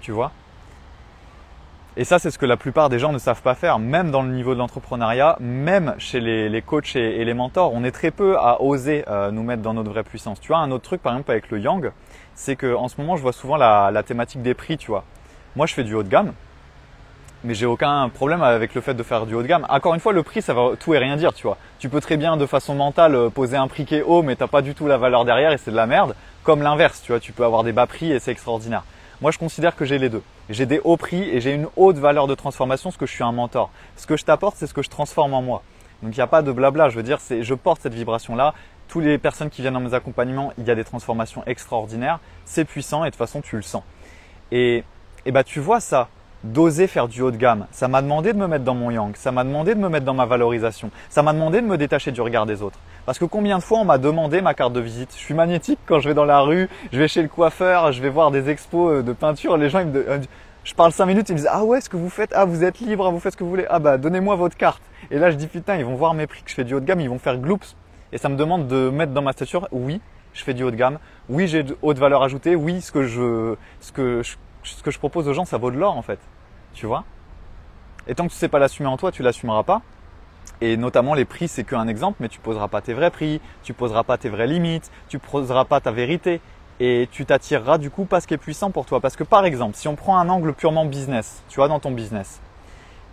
Tu 0.00 0.12
vois? 0.12 0.32
Et 1.96 2.02
ça, 2.02 2.18
c'est 2.18 2.32
ce 2.32 2.38
que 2.38 2.46
la 2.46 2.56
plupart 2.56 2.88
des 2.88 2.98
gens 2.98 3.12
ne 3.12 3.18
savent 3.18 3.42
pas 3.42 3.54
faire, 3.54 3.78
même 3.78 4.10
dans 4.10 4.22
le 4.22 4.30
niveau 4.30 4.54
de 4.54 4.58
l'entrepreneuriat, 4.58 5.36
même 5.38 5.94
chez 5.98 6.18
les, 6.18 6.62
coachs 6.62 6.96
et, 6.96 7.24
les 7.24 7.34
mentors. 7.34 7.72
On 7.72 7.84
est 7.84 7.92
très 7.92 8.10
peu 8.10 8.36
à 8.36 8.60
oser 8.60 9.04
euh, 9.08 9.30
nous 9.30 9.44
mettre 9.44 9.62
dans 9.62 9.74
notre 9.74 9.90
vraie 9.90 10.02
puissance. 10.02 10.40
Tu 10.40 10.48
vois, 10.48 10.58
un 10.58 10.72
autre 10.72 10.82
truc, 10.82 11.00
par 11.00 11.12
exemple, 11.12 11.30
avec 11.30 11.50
le 11.52 11.60
yang, 11.60 11.92
c'est 12.34 12.56
qu'en 12.56 12.88
ce 12.88 13.00
moment, 13.00 13.16
je 13.16 13.22
vois 13.22 13.32
souvent 13.32 13.56
la, 13.56 14.02
thématique 14.04 14.42
des 14.42 14.54
prix, 14.54 14.76
tu 14.76 14.88
vois. 14.88 15.04
Moi, 15.54 15.66
je 15.66 15.74
fais 15.74 15.84
du 15.84 15.94
haut 15.94 16.02
de 16.02 16.08
gamme, 16.08 16.32
mais 17.44 17.54
j'ai 17.54 17.66
aucun 17.66 18.08
problème 18.08 18.42
avec 18.42 18.74
le 18.74 18.80
fait 18.80 18.94
de 18.94 19.02
faire 19.04 19.24
du 19.24 19.34
haut 19.34 19.42
de 19.42 19.46
gamme. 19.46 19.64
Encore 19.68 19.94
une 19.94 20.00
fois, 20.00 20.12
le 20.12 20.24
prix, 20.24 20.42
ça 20.42 20.52
va 20.52 20.70
tout 20.78 20.94
et 20.94 20.98
rien 20.98 21.16
dire, 21.16 21.32
tu 21.32 21.46
vois. 21.46 21.58
Tu 21.78 21.88
peux 21.88 22.00
très 22.00 22.16
bien, 22.16 22.36
de 22.36 22.46
façon 22.46 22.74
mentale, 22.74 23.14
euh, 23.14 23.30
poser 23.30 23.56
un 23.56 23.68
prix 23.68 23.84
qui 23.84 23.94
est 23.94 24.02
haut, 24.02 24.22
mais 24.22 24.34
t'as 24.34 24.48
pas 24.48 24.62
du 24.62 24.74
tout 24.74 24.88
la 24.88 24.96
valeur 24.96 25.24
derrière 25.24 25.52
et 25.52 25.58
c'est 25.58 25.70
de 25.70 25.76
la 25.76 25.86
merde. 25.86 26.16
Comme 26.42 26.60
l'inverse, 26.60 27.02
tu 27.02 27.12
vois. 27.12 27.20
Tu 27.20 27.30
peux 27.30 27.44
avoir 27.44 27.62
des 27.62 27.72
bas 27.72 27.86
prix 27.86 28.10
et 28.10 28.18
c'est 28.18 28.32
extraordinaire. 28.32 28.82
Moi, 29.24 29.30
je 29.30 29.38
considère 29.38 29.74
que 29.74 29.86
j'ai 29.86 29.96
les 29.96 30.10
deux. 30.10 30.22
J'ai 30.50 30.66
des 30.66 30.82
hauts 30.84 30.98
prix 30.98 31.22
et 31.30 31.40
j'ai 31.40 31.54
une 31.54 31.66
haute 31.76 31.96
valeur 31.96 32.26
de 32.26 32.34
transformation 32.34 32.90
parce 32.90 32.98
que 32.98 33.06
je 33.06 33.12
suis 33.12 33.24
un 33.24 33.32
mentor. 33.32 33.70
Ce 33.96 34.06
que 34.06 34.18
je 34.18 34.24
t'apporte, 34.26 34.58
c'est 34.58 34.66
ce 34.66 34.74
que 34.74 34.82
je 34.82 34.90
transforme 34.90 35.32
en 35.32 35.40
moi. 35.40 35.62
Donc, 36.02 36.12
il 36.14 36.18
n'y 36.18 36.22
a 36.22 36.26
pas 36.26 36.42
de 36.42 36.52
blabla. 36.52 36.90
Je 36.90 36.96
veux 36.96 37.02
dire, 37.02 37.22
c'est, 37.22 37.42
je 37.42 37.54
porte 37.54 37.80
cette 37.80 37.94
vibration-là. 37.94 38.52
Toutes 38.86 39.02
les 39.02 39.16
personnes 39.16 39.48
qui 39.48 39.62
viennent 39.62 39.72
dans 39.72 39.80
mes 39.80 39.94
accompagnements, 39.94 40.52
il 40.58 40.66
y 40.66 40.70
a 40.70 40.74
des 40.74 40.84
transformations 40.84 41.42
extraordinaires. 41.46 42.20
C'est 42.44 42.66
puissant 42.66 43.02
et 43.02 43.06
de 43.06 43.12
toute 43.12 43.18
façon, 43.18 43.40
tu 43.40 43.56
le 43.56 43.62
sens. 43.62 43.82
Et, 44.52 44.84
et 45.24 45.32
bah, 45.32 45.42
tu 45.42 45.58
vois 45.58 45.80
ça 45.80 46.10
d'oser 46.44 46.86
faire 46.86 47.08
du 47.08 47.22
haut 47.22 47.30
de 47.30 47.36
gamme. 47.36 47.66
Ça 47.72 47.88
m'a 47.88 48.02
demandé 48.02 48.32
de 48.32 48.38
me 48.38 48.46
mettre 48.46 48.64
dans 48.64 48.74
mon 48.74 48.90
yang, 48.90 49.16
ça 49.16 49.32
m'a 49.32 49.42
demandé 49.44 49.74
de 49.74 49.80
me 49.80 49.88
mettre 49.88 50.04
dans 50.04 50.14
ma 50.14 50.26
valorisation, 50.26 50.90
ça 51.08 51.22
m'a 51.22 51.32
demandé 51.32 51.60
de 51.60 51.66
me 51.66 51.76
détacher 51.76 52.12
du 52.12 52.20
regard 52.20 52.46
des 52.46 52.62
autres. 52.62 52.78
Parce 53.06 53.18
que 53.18 53.24
combien 53.24 53.58
de 53.58 53.62
fois 53.62 53.78
on 53.80 53.84
m'a 53.84 53.98
demandé 53.98 54.40
ma 54.42 54.54
carte 54.54 54.72
de 54.72 54.80
visite? 54.80 55.10
Je 55.12 55.20
suis 55.20 55.34
magnétique 55.34 55.78
quand 55.86 56.00
je 56.00 56.08
vais 56.08 56.14
dans 56.14 56.24
la 56.24 56.40
rue, 56.40 56.68
je 56.92 56.98
vais 56.98 57.08
chez 57.08 57.22
le 57.22 57.28
coiffeur, 57.28 57.92
je 57.92 58.00
vais 58.00 58.10
voir 58.10 58.30
des 58.30 58.50
expos 58.50 58.92
euh, 58.92 59.02
de 59.02 59.12
peinture, 59.12 59.56
les 59.56 59.70
gens 59.70 59.80
ils 59.80 59.86
me 59.86 60.08
euh, 60.08 60.18
je 60.64 60.74
parle 60.74 60.92
cinq 60.92 61.06
minutes, 61.06 61.28
ils 61.28 61.32
me 61.32 61.38
disent 61.38 61.48
ah 61.50 61.64
ouais 61.64 61.80
ce 61.80 61.88
que 61.88 61.96
vous 61.96 62.08
faites, 62.08 62.32
ah 62.34 62.44
vous 62.44 62.64
êtes 62.64 62.78
libre, 62.80 63.10
vous 63.10 63.20
faites 63.20 63.32
ce 63.32 63.36
que 63.36 63.44
vous 63.44 63.50
voulez, 63.50 63.66
ah 63.68 63.78
bah 63.78 63.98
donnez-moi 63.98 64.36
votre 64.36 64.56
carte. 64.56 64.82
Et 65.10 65.18
là 65.18 65.30
je 65.30 65.36
dis 65.36 65.46
putain 65.46 65.76
ils 65.76 65.84
vont 65.84 65.96
voir 65.96 66.14
mes 66.14 66.26
prix 66.26 66.42
que 66.42 66.50
je 66.50 66.54
fais 66.54 66.64
du 66.64 66.74
haut 66.74 66.80
de 66.80 66.86
gamme, 66.86 67.00
ils 67.00 67.10
vont 67.10 67.18
faire 67.18 67.38
gloops. 67.38 67.76
Et 68.12 68.18
ça 68.18 68.28
me 68.28 68.36
demande 68.36 68.68
de 68.68 68.90
mettre 68.90 69.12
dans 69.12 69.22
ma 69.22 69.32
stature, 69.32 69.68
oui 69.72 70.00
je 70.34 70.42
fais 70.42 70.52
du 70.52 70.64
haut 70.64 70.70
de 70.70 70.76
gamme, 70.76 70.98
oui 71.28 71.48
j'ai 71.48 71.62
de 71.62 71.76
haute 71.82 71.98
valeur 71.98 72.22
ajoutée, 72.22 72.54
oui 72.56 72.80
ce 72.80 72.92
que 72.92 73.04
je 73.04 73.54
ce 73.80 73.92
que 73.92 74.22
ce 74.70 74.82
que 74.82 74.90
je 74.90 74.98
propose 74.98 75.28
aux 75.28 75.32
gens 75.32 75.44
ça 75.44 75.58
vaut 75.58 75.70
de 75.70 75.76
l'or 75.76 75.96
en 75.96 76.02
fait. 76.02 76.18
Tu 76.72 76.86
vois? 76.86 77.04
Et 78.06 78.14
tant 78.14 78.26
que 78.26 78.32
tu 78.32 78.36
sais 78.36 78.48
pas 78.48 78.58
l'assumer 78.58 78.88
en 78.88 78.96
toi, 78.96 79.12
tu 79.12 79.22
l'assumeras 79.22 79.62
pas. 79.62 79.82
Et 80.60 80.76
notamment 80.76 81.14
les 81.14 81.24
prix, 81.24 81.48
c'est 81.48 81.64
qu'un 81.64 81.88
exemple, 81.88 82.18
mais 82.20 82.28
tu 82.28 82.38
poseras 82.40 82.68
pas 82.68 82.80
tes 82.80 82.92
vrais 82.92 83.10
prix, 83.10 83.40
tu 83.62 83.72
poseras 83.72 84.02
pas 84.04 84.18
tes 84.18 84.28
vraies 84.28 84.46
limites, 84.46 84.90
tu 85.08 85.18
poseras 85.18 85.64
pas 85.64 85.80
ta 85.80 85.90
vérité. 85.90 86.40
Et 86.80 87.08
tu 87.12 87.24
t'attireras 87.24 87.78
du 87.78 87.88
coup 87.88 88.04
pas 88.04 88.20
ce 88.20 88.32
est 88.34 88.36
puissant 88.36 88.70
pour 88.70 88.84
toi. 88.84 89.00
Parce 89.00 89.16
que 89.16 89.24
par 89.24 89.44
exemple, 89.44 89.76
si 89.76 89.86
on 89.88 89.94
prend 89.94 90.18
un 90.18 90.28
angle 90.28 90.52
purement 90.52 90.84
business, 90.84 91.42
tu 91.48 91.56
vois, 91.56 91.68
dans 91.68 91.78
ton 91.78 91.92
business, 91.92 92.40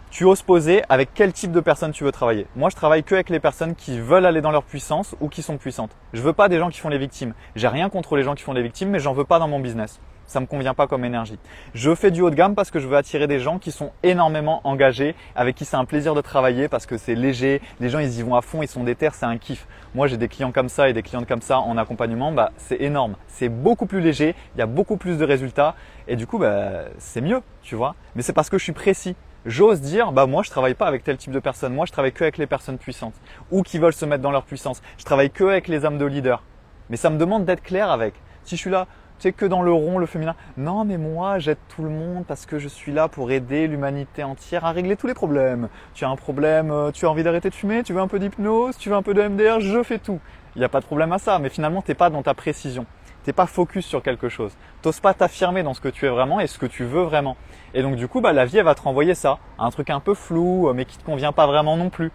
tu 0.10 0.25
oses 0.25 0.41
poser 0.41 0.81
avec 0.89 1.13
quel 1.13 1.31
type 1.31 1.51
de 1.51 1.60
personne 1.60 1.91
tu 1.91 2.03
veux 2.03 2.12
travailler. 2.12 2.48
Moi, 2.55 2.70
je 2.70 2.75
travaille 2.75 3.03
que 3.03 3.15
avec 3.15 3.29
les 3.29 3.39
personnes 3.39 3.75
qui 3.75 4.00
veulent 4.00 4.25
aller 4.25 4.41
dans 4.41 4.51
leur 4.51 4.63
puissance 4.63 5.15
ou 5.22 5.29
qui 5.29 5.41
sont 5.41 5.58
puissantes. 5.58 5.96
Je 6.12 6.22
veux 6.22 6.34
pas 6.34 6.50
des 6.50 6.58
gens 6.58 6.70
qui 6.70 6.79
font 6.79 6.89
les 6.89 6.98
victimes. 6.98 7.34
J'ai 7.55 7.67
rien 7.67 7.89
contre 7.89 8.17
les 8.17 8.24
gens 8.24 8.36
qui 8.36 8.43
font 8.43 8.53
les 8.53 8.63
victimes, 8.63 8.89
mais 8.89 9.00
j'en 9.00 9.13
veux 9.13 9.24
pas 9.24 9.39
dans 9.39 9.48
mon 9.48 9.60
business 9.60 10.00
ça 10.32 10.40
me 10.40 10.46
convient 10.46 10.74
pas 10.74 10.88
comme 10.88 11.04
énergie. 11.04 11.38
Je 11.74 11.94
fais 11.94 12.10
du 12.10 12.22
haut 12.22 12.30
de 12.30 12.36
gamme 12.36 12.56
parce 12.56 12.72
que 12.72 12.80
je 12.80 12.88
veux 12.88 12.96
attirer 12.96 13.28
des 13.28 13.40
gens 13.40 13.60
qui 13.60 13.72
sont 13.72 13.92
énormément 14.02 14.62
engagés, 14.64 15.14
avec 15.36 15.56
qui 15.56 15.66
c'est 15.66 15.76
un 15.76 15.84
plaisir 15.84 16.16
de 16.16 16.22
travailler 16.22 16.70
parce 16.70 16.86
que 16.86 16.98
c'est 16.98 17.16
léger, 17.16 17.62
les 17.82 17.90
gens 17.90 18.00
ils 18.00 18.18
y 18.18 18.22
vont 18.22 18.36
à 18.36 18.42
fond, 18.42 18.62
ils 18.62 18.68
sont 18.68 18.84
déter, 18.84 19.10
c'est 19.12 19.26
un 19.26 19.38
kiff. 19.38 19.68
Moi 19.94 20.08
j'ai 20.08 20.16
des 20.16 20.30
clients 20.30 20.54
comme 20.54 20.70
ça 20.70 20.88
et 20.88 20.94
des 20.94 21.04
clientes 21.04 21.28
comme 21.28 21.42
ça 21.42 21.60
en 21.60 21.78
accompagnement, 21.78 22.32
bah 22.32 22.52
c'est 22.56 22.82
énorme, 22.82 23.16
c'est 23.28 23.50
beaucoup 23.50 23.86
plus 23.86 24.00
léger, 24.00 24.34
il 24.56 24.60
y 24.60 24.62
a 24.62 24.68
beaucoup 24.68 24.96
plus 24.96 25.18
de 25.18 25.26
résultats 25.26 25.76
et 26.08 26.16
du 26.16 26.26
coup 26.26 26.38
bah 26.38 26.86
c'est 26.98 27.22
mieux, 27.22 27.42
tu 27.62 27.76
vois. 27.76 27.96
Mais 28.16 28.22
c'est 28.22 28.34
parce 28.34 28.50
que 28.50 28.58
je 28.58 28.64
suis 28.64 28.74
précis. 28.74 29.16
J'ose 29.46 29.82
dire, 29.82 30.12
bah 30.12 30.28
moi 30.28 30.44
je 30.44 30.50
travaille 30.50 30.76
pas 30.76 30.86
avec 30.86 31.04
tel 31.04 31.18
type 31.18 31.34
de 31.34 31.40
personnes, 31.40 31.74
moi 31.74 31.86
je 31.86 31.92
travaille 31.92 32.14
que 32.14 32.24
avec 32.24 32.38
les 32.38 32.48
personnes 32.48 32.78
puissantes 32.78 33.16
ou 33.50 33.64
qui 33.64 33.80
veulent 33.80 33.92
se 33.92 34.06
mettre 34.06 34.22
dans 34.22 34.32
leur 34.32 34.44
puissance. 34.44 34.82
Je 34.98 35.04
travaille 35.04 35.32
que 35.32 35.44
avec 35.44 35.68
les 35.68 35.84
âmes 35.84 35.98
de 35.98 36.06
leader. 36.06 36.42
Mais 36.90 36.96
ça 36.96 37.10
me 37.10 37.18
demande 37.18 37.44
d'être 37.44 37.64
clair 37.64 37.90
avec. 37.90 38.14
Si 38.44 38.56
je 38.56 38.62
suis 38.62 38.70
là, 38.70 38.88
c'est 39.22 39.34
que 39.34 39.46
dans 39.46 39.62
le 39.62 39.72
rond, 39.72 40.00
le 40.00 40.08
féminin. 40.08 40.36
Non, 40.58 40.84
mais 40.84 40.98
moi, 40.98 41.38
j'aide 41.38 41.60
tout 41.70 41.84
le 41.84 41.90
monde 41.90 42.25
parce 42.28 42.48
que 42.48 42.58
je 42.58 42.68
suis 42.68 42.92
là 42.92 43.08
pour 43.08 43.30
aider 43.30 43.68
l'humanité 43.68 44.24
entière 44.24 44.66
à 44.66 44.72
régler 44.72 44.96
tous 44.96 45.06
les 45.06 45.13
problèmes. 45.13 45.70
Tu 45.94 46.06
as 46.06 46.10
un 46.10 46.16
problème, 46.16 46.72
euh, 46.72 46.90
tu 46.92 47.06
as 47.06 47.12
envie 47.12 47.22
d'arrêter 47.22 47.51
de 47.51 47.54
fumer, 47.54 47.84
tu 47.84 47.94
veux 47.94 48.01
un 48.01 48.08
peu 48.08 48.18
d'hypnose, 48.18 48.78
tu 48.78 48.90
veux 48.90 48.96
un 48.96 49.04
peu 49.04 49.13
de 49.13 49.22
MDR, 49.22 49.60
je 49.60 49.84
fais 49.84 50.00
tout. 50.00 50.20
Il 50.56 50.60
n'y 50.60 50.66
a 50.66 50.70
pas 50.70 50.80
de 50.80 50.86
problème 50.86 51.13
à 51.13 51.20
ça, 51.20 51.38
mais 51.38 51.50
finalement, 51.50 51.84
tu 51.84 51.92
n'es 51.92 51.96
pas 51.96 52.10
dans 52.10 52.24
ta 52.24 52.34
précision. 52.34 52.88
T'es 53.24 53.32
pas 53.32 53.46
focus 53.46 53.86
sur 53.86 54.01
quelque 54.01 54.28
chose. 54.28 54.54
T'oses 54.82 55.00
pas 55.00 55.13
t'affirmer 55.13 55.62
dans 55.62 55.75
ce 55.75 55.82
que 55.82 55.90
tu 55.90 56.08
es 56.08 56.10
vraiment 56.10 56.40
et 56.40 56.48
ce 56.48 56.58
que 56.58 56.66
tu 56.66 56.84
veux 56.84 57.04
vraiment. 57.04 57.38
Et 57.75 57.84
donc 57.84 57.98
du 57.98 58.08
coup, 58.08 58.22
bah, 58.22 58.34
la 58.34 58.46
vie 58.46 58.58
elle 58.58 58.66
va 58.66 58.74
te 58.74 58.82
renvoyer 58.82 59.13
ça, 59.13 59.38
un 59.60 59.70
truc 59.70 59.92
un 59.92 60.00
peu 60.00 60.16
flou, 60.16 60.68
euh, 60.68 60.74
mais 60.74 60.86
qui 60.86 60.98
te 60.98 61.06
convient 61.06 61.32
pas 61.32 61.46
vraiment 61.46 61.78
non 61.78 61.92
plus. 61.92 62.12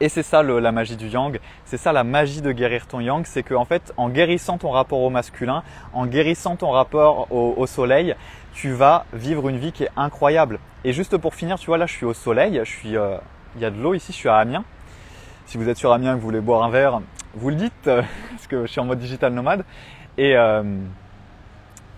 Et 0.00 0.08
c'est 0.08 0.22
ça 0.22 0.42
la 0.42 0.72
magie 0.72 0.96
du 0.96 1.08
yang, 1.08 1.38
c'est 1.64 1.76
ça 1.76 1.92
la 1.92 2.04
magie 2.04 2.42
de 2.42 2.52
guérir 2.52 2.86
ton 2.86 3.00
yang, 3.00 3.24
c'est 3.24 3.42
qu'en 3.42 3.64
fait, 3.64 3.92
en 3.96 4.08
guérissant 4.08 4.58
ton 4.58 4.70
rapport 4.70 5.00
au 5.00 5.10
masculin, 5.10 5.62
en 5.92 6.06
guérissant 6.06 6.56
ton 6.56 6.70
rapport 6.70 7.28
au, 7.32 7.66
soleil, 7.66 8.14
tu 8.52 8.72
vas 8.72 9.06
vivre 9.12 9.48
une 9.48 9.58
vie 9.58 9.72
qui 9.72 9.84
est 9.84 9.90
incroyable. 9.96 10.58
Et 10.84 10.92
juste 10.92 11.16
pour 11.16 11.34
finir, 11.34 11.58
tu 11.58 11.66
vois, 11.66 11.78
là, 11.78 11.86
je 11.86 11.92
suis 11.92 12.06
au 12.06 12.14
soleil, 12.14 12.60
je 12.64 12.70
suis, 12.70 12.96
euh, 12.96 13.16
il 13.56 13.62
y 13.62 13.64
a 13.64 13.70
de 13.70 13.80
l'eau 13.80 13.94
ici, 13.94 14.12
je 14.12 14.16
suis 14.16 14.28
à 14.28 14.36
Amiens. 14.36 14.64
Si 15.46 15.58
vous 15.58 15.68
êtes 15.68 15.76
sur 15.76 15.92
Amiens, 15.92 16.14
que 16.14 16.20
vous 16.20 16.26
voulez 16.26 16.40
boire 16.40 16.62
un 16.64 16.70
verre, 16.70 17.00
vous 17.34 17.50
le 17.50 17.56
dites, 17.56 17.72
parce 17.84 18.46
que 18.48 18.66
je 18.66 18.70
suis 18.70 18.80
en 18.80 18.84
mode 18.84 18.98
digital 18.98 19.32
nomade. 19.32 19.64
Et 20.18 20.36
euh, 20.36 20.62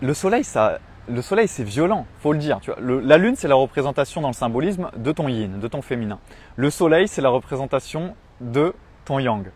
le 0.02 0.14
soleil, 0.14 0.44
ça, 0.44 0.78
le 1.08 1.22
soleil, 1.22 1.48
c'est 1.48 1.64
violent, 1.64 2.06
faut 2.20 2.32
le 2.32 2.38
dire. 2.38 2.60
La 2.78 3.18
lune, 3.18 3.36
c'est 3.36 3.48
la 3.48 3.54
représentation 3.54 4.20
dans 4.20 4.28
le 4.28 4.34
symbolisme 4.34 4.90
de 4.96 5.12
ton 5.12 5.28
yin, 5.28 5.60
de 5.60 5.68
ton 5.68 5.82
féminin. 5.82 6.18
Le 6.56 6.70
soleil, 6.70 7.08
c'est 7.08 7.22
la 7.22 7.28
représentation 7.28 8.16
de 8.40 8.74
ton 9.04 9.18
yang. 9.18 9.46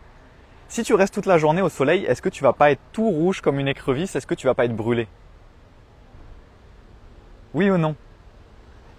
Si 0.69 0.85
tu 0.85 0.95
restes 0.95 1.15
toute 1.15 1.27
la 1.27 1.39
journée 1.39 1.63
au 1.63 1.69
soleil, 1.69 2.05
est-ce 2.05 2.23
que 2.23 2.29
tu 2.29 2.45
vas 2.45 2.53
pas 2.53 2.71
être 2.71 2.81
tout 2.93 3.09
rouge 3.11 3.41
comme 3.41 3.59
une 3.59 3.67
écrevisse? 3.67 4.15
Est-ce 4.15 4.27
que 4.27 4.35
tu 4.35 4.47
vas 4.47 4.55
pas 4.55 4.65
être 4.65 4.77
brûlé? 4.77 5.09
Oui 7.55 7.69
ou 7.71 7.77
non? 7.77 7.97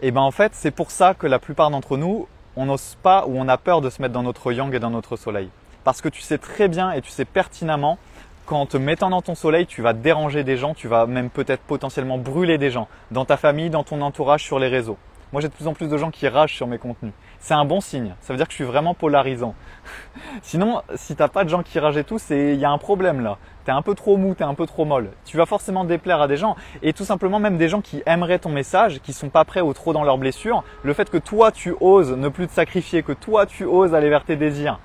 Eh 0.01 0.11
ben 0.11 0.21
en 0.21 0.31
fait, 0.31 0.53
c'est 0.53 0.71
pour 0.71 0.91
ça 0.91 1.13
que 1.13 1.27
la 1.27 1.39
plupart 1.39 1.69
d'entre 1.69 1.95
nous, 1.95 2.27
on 2.57 2.65
n'ose 2.65 2.97
pas 3.01 3.25
ou 3.27 3.39
on 3.39 3.47
a 3.47 3.57
peur 3.57 3.79
de 3.79 3.89
se 3.89 4.01
mettre 4.01 4.13
dans 4.13 4.23
notre 4.23 4.51
yang 4.51 4.73
et 4.73 4.79
dans 4.79 4.89
notre 4.89 5.15
soleil. 5.15 5.49
Parce 5.85 6.01
que 6.01 6.09
tu 6.09 6.21
sais 6.21 6.37
très 6.37 6.67
bien 6.67 6.91
et 6.91 7.01
tu 7.01 7.09
sais 7.09 7.23
pertinemment 7.23 7.97
qu'en 8.45 8.65
te 8.65 8.77
mettant 8.77 9.09
dans 9.09 9.21
ton 9.21 9.35
soleil, 9.35 9.65
tu 9.65 9.81
vas 9.81 9.93
déranger 9.93 10.43
des 10.43 10.57
gens, 10.57 10.73
tu 10.73 10.87
vas 10.87 11.05
même 11.05 11.29
peut-être 11.29 11.61
potentiellement 11.61 12.17
brûler 12.17 12.57
des 12.57 12.71
gens 12.71 12.87
dans 13.11 13.25
ta 13.25 13.37
famille, 13.37 13.69
dans 13.69 13.83
ton 13.83 14.01
entourage, 14.01 14.43
sur 14.43 14.59
les 14.59 14.67
réseaux. 14.67 14.97
Moi, 15.31 15.41
j'ai 15.41 15.47
de 15.47 15.53
plus 15.53 15.67
en 15.67 15.73
plus 15.73 15.87
de 15.87 15.97
gens 15.97 16.11
qui 16.11 16.27
ragent 16.27 16.53
sur 16.53 16.67
mes 16.67 16.77
contenus. 16.77 17.13
C'est 17.39 17.53
un 17.53 17.63
bon 17.63 17.79
signe. 17.79 18.13
Ça 18.19 18.33
veut 18.33 18.37
dire 18.37 18.47
que 18.47 18.51
je 18.51 18.57
suis 18.57 18.65
vraiment 18.65 18.93
polarisant. 18.93 19.55
Sinon, 20.41 20.81
si 20.95 21.15
t'as 21.15 21.29
pas 21.29 21.45
de 21.45 21.49
gens 21.49 21.63
qui 21.63 21.79
ragent 21.79 21.97
et 21.97 22.03
tout, 22.03 22.19
c'est 22.19 22.53
il 22.53 22.59
y 22.59 22.65
a 22.65 22.69
un 22.69 22.77
problème 22.77 23.21
là. 23.21 23.37
T'es 23.63 23.71
un 23.71 23.81
peu 23.81 23.95
trop 23.95 24.17
mou, 24.17 24.33
t'es 24.33 24.43
un 24.43 24.55
peu 24.55 24.65
trop 24.65 24.83
molle. 24.83 25.11
Tu 25.23 25.37
vas 25.37 25.45
forcément 25.45 25.85
déplaire 25.85 26.21
à 26.21 26.27
des 26.27 26.35
gens 26.35 26.57
et 26.81 26.91
tout 26.91 27.05
simplement 27.05 27.39
même 27.39 27.57
des 27.57 27.69
gens 27.69 27.79
qui 27.79 28.03
aimeraient 28.05 28.39
ton 28.39 28.49
message, 28.49 28.99
qui 29.01 29.13
sont 29.13 29.29
pas 29.29 29.45
prêts 29.45 29.61
ou 29.61 29.73
trop 29.73 29.93
dans 29.93 30.03
leurs 30.03 30.17
blessures. 30.17 30.63
Le 30.83 30.93
fait 30.93 31.09
que 31.09 31.17
toi 31.17 31.51
tu 31.51 31.75
oses 31.79 32.11
ne 32.11 32.27
plus 32.27 32.47
te 32.47 32.53
sacrifier, 32.53 33.01
que 33.01 33.13
toi 33.13 33.45
tu 33.45 33.63
oses 33.63 33.95
aller 33.95 34.09
vers 34.09 34.25
tes 34.25 34.35
désirs, 34.35 34.79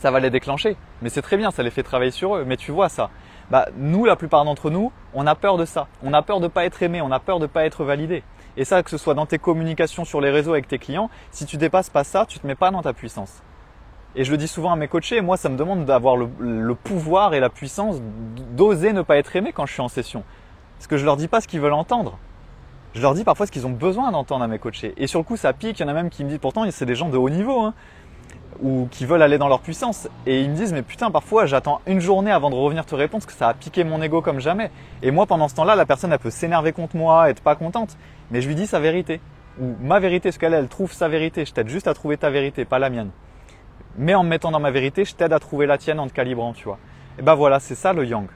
ça 0.00 0.10
va 0.10 0.18
les 0.18 0.30
déclencher. 0.30 0.76
Mais 1.02 1.10
c'est 1.10 1.22
très 1.22 1.36
bien, 1.36 1.50
ça 1.50 1.62
les 1.62 1.70
fait 1.70 1.82
travailler 1.82 2.10
sur 2.10 2.36
eux. 2.36 2.44
Mais 2.46 2.56
tu 2.56 2.72
vois 2.72 2.88
ça. 2.88 3.10
Bah, 3.50 3.68
nous, 3.76 4.04
la 4.06 4.16
plupart 4.16 4.44
d'entre 4.44 4.70
nous, 4.70 4.92
on 5.12 5.26
a 5.26 5.34
peur 5.34 5.58
de 5.58 5.64
ça. 5.64 5.88
On 6.02 6.12
a 6.14 6.22
peur 6.22 6.40
de 6.40 6.48
pas 6.48 6.64
être 6.64 6.82
aimé, 6.82 7.02
on 7.02 7.12
a 7.12 7.20
peur 7.20 7.38
de 7.38 7.46
pas 7.46 7.64
être 7.66 7.84
validé. 7.84 8.22
Et 8.56 8.64
ça, 8.64 8.82
que 8.82 8.90
ce 8.90 8.96
soit 8.96 9.14
dans 9.14 9.26
tes 9.26 9.38
communications 9.38 10.04
sur 10.04 10.20
les 10.20 10.30
réseaux 10.30 10.52
avec 10.52 10.68
tes 10.68 10.78
clients, 10.78 11.10
si 11.30 11.46
tu 11.46 11.56
dépasses 11.56 11.90
pas 11.90 12.04
ça, 12.04 12.24
tu 12.26 12.38
te 12.38 12.46
mets 12.46 12.54
pas 12.54 12.70
dans 12.70 12.82
ta 12.82 12.92
puissance. 12.92 13.42
Et 14.16 14.24
je 14.24 14.30
le 14.30 14.38
dis 14.38 14.48
souvent 14.48 14.72
à 14.72 14.76
mes 14.76 14.88
coachés, 14.88 15.20
moi, 15.20 15.36
ça 15.36 15.48
me 15.48 15.56
demande 15.56 15.84
d'avoir 15.84 16.16
le, 16.16 16.28
le, 16.40 16.74
pouvoir 16.74 17.34
et 17.34 17.40
la 17.40 17.50
puissance 17.50 18.00
d'oser 18.56 18.92
ne 18.92 19.02
pas 19.02 19.18
être 19.18 19.36
aimé 19.36 19.52
quand 19.52 19.66
je 19.66 19.72
suis 19.72 19.82
en 19.82 19.88
session. 19.88 20.24
Parce 20.78 20.86
que 20.86 20.96
je 20.96 21.04
leur 21.04 21.16
dis 21.16 21.28
pas 21.28 21.40
ce 21.40 21.46
qu'ils 21.46 21.60
veulent 21.60 21.74
entendre. 21.74 22.18
Je 22.94 23.02
leur 23.02 23.14
dis 23.14 23.22
parfois 23.22 23.46
ce 23.46 23.52
qu'ils 23.52 23.66
ont 23.66 23.70
besoin 23.70 24.10
d'entendre 24.10 24.42
à 24.42 24.48
mes 24.48 24.58
coachés. 24.58 24.94
Et 24.96 25.06
sur 25.06 25.20
le 25.20 25.24
coup, 25.24 25.36
ça 25.36 25.52
pique. 25.52 25.78
Il 25.78 25.82
y 25.82 25.84
en 25.84 25.88
a 25.88 25.92
même 25.92 26.10
qui 26.10 26.24
me 26.24 26.28
disent, 26.30 26.38
pourtant, 26.38 26.68
c'est 26.70 26.86
des 26.86 26.96
gens 26.96 27.08
de 27.08 27.16
haut 27.16 27.30
niveau. 27.30 27.60
Hein 27.60 27.74
ou 28.62 28.88
qui 28.90 29.06
veulent 29.06 29.22
aller 29.22 29.38
dans 29.38 29.48
leur 29.48 29.60
puissance. 29.60 30.08
Et 30.26 30.40
ils 30.40 30.50
me 30.50 30.56
disent, 30.56 30.72
mais 30.72 30.82
putain, 30.82 31.10
parfois 31.10 31.46
j'attends 31.46 31.80
une 31.86 32.00
journée 32.00 32.30
avant 32.30 32.50
de 32.50 32.54
revenir 32.54 32.86
te 32.86 32.94
répondre 32.94 33.24
parce 33.24 33.32
que 33.32 33.38
ça 33.38 33.48
a 33.48 33.54
piqué 33.54 33.84
mon 33.84 34.02
ego 34.02 34.22
comme 34.22 34.40
jamais. 34.40 34.70
Et 35.02 35.10
moi, 35.10 35.26
pendant 35.26 35.48
ce 35.48 35.54
temps-là, 35.54 35.74
la 35.74 35.86
personne, 35.86 36.12
elle 36.12 36.18
peut 36.18 36.30
s'énerver 36.30 36.72
contre 36.72 36.96
moi, 36.96 37.30
être 37.30 37.42
pas 37.42 37.54
contente. 37.54 37.96
Mais 38.30 38.40
je 38.40 38.48
lui 38.48 38.54
dis 38.54 38.66
sa 38.66 38.80
vérité. 38.80 39.20
Ou 39.60 39.74
ma 39.82 39.98
vérité, 39.98 40.32
ce 40.32 40.38
qu'elle 40.38 40.54
elle 40.54 40.68
trouve 40.68 40.92
sa 40.92 41.08
vérité. 41.08 41.44
Je 41.44 41.52
t'aide 41.52 41.68
juste 41.68 41.88
à 41.88 41.94
trouver 41.94 42.16
ta 42.16 42.30
vérité, 42.30 42.64
pas 42.64 42.78
la 42.78 42.90
mienne. 42.90 43.10
Mais 43.96 44.14
en 44.14 44.22
me 44.22 44.28
mettant 44.28 44.50
dans 44.50 44.60
ma 44.60 44.70
vérité, 44.70 45.04
je 45.04 45.14
t'aide 45.14 45.32
à 45.32 45.38
trouver 45.38 45.66
la 45.66 45.78
tienne 45.78 45.98
en 45.98 46.06
te 46.06 46.12
calibrant, 46.12 46.52
tu 46.52 46.64
vois. 46.64 46.78
Et 47.18 47.22
ben 47.22 47.34
voilà, 47.34 47.60
c'est 47.60 47.74
ça 47.74 47.92
le 47.92 48.06
yang. 48.06 48.28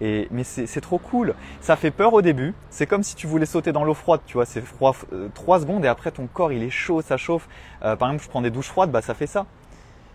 Et, 0.00 0.28
mais 0.30 0.44
c'est 0.44 0.80
trop 0.80 0.98
cool. 0.98 1.34
Ça 1.60 1.76
fait 1.76 1.90
peur 1.90 2.14
au 2.14 2.22
début. 2.22 2.54
C'est 2.70 2.86
comme 2.86 3.02
si 3.02 3.14
tu 3.14 3.26
voulais 3.26 3.44
sauter 3.44 3.72
dans 3.72 3.84
l'eau 3.84 3.94
froide, 3.94 4.20
tu 4.24 4.34
vois. 4.34 4.46
C'est 4.46 4.62
froid 4.62 4.94
euh, 5.12 5.28
3 5.34 5.60
secondes 5.60 5.84
et 5.84 5.88
après 5.88 6.10
ton 6.10 6.26
corps 6.26 6.52
il 6.52 6.62
est 6.62 6.70
chaud, 6.70 7.02
ça 7.02 7.18
chauffe. 7.18 7.48
Euh, 7.82 7.96
par 7.96 8.08
exemple, 8.08 8.24
je 8.24 8.28
prends 8.30 8.40
des 8.40 8.50
douches 8.50 8.68
froides, 8.68 8.90
bah 8.90 9.02
ça 9.02 9.12
fait 9.12 9.26
ça. 9.26 9.44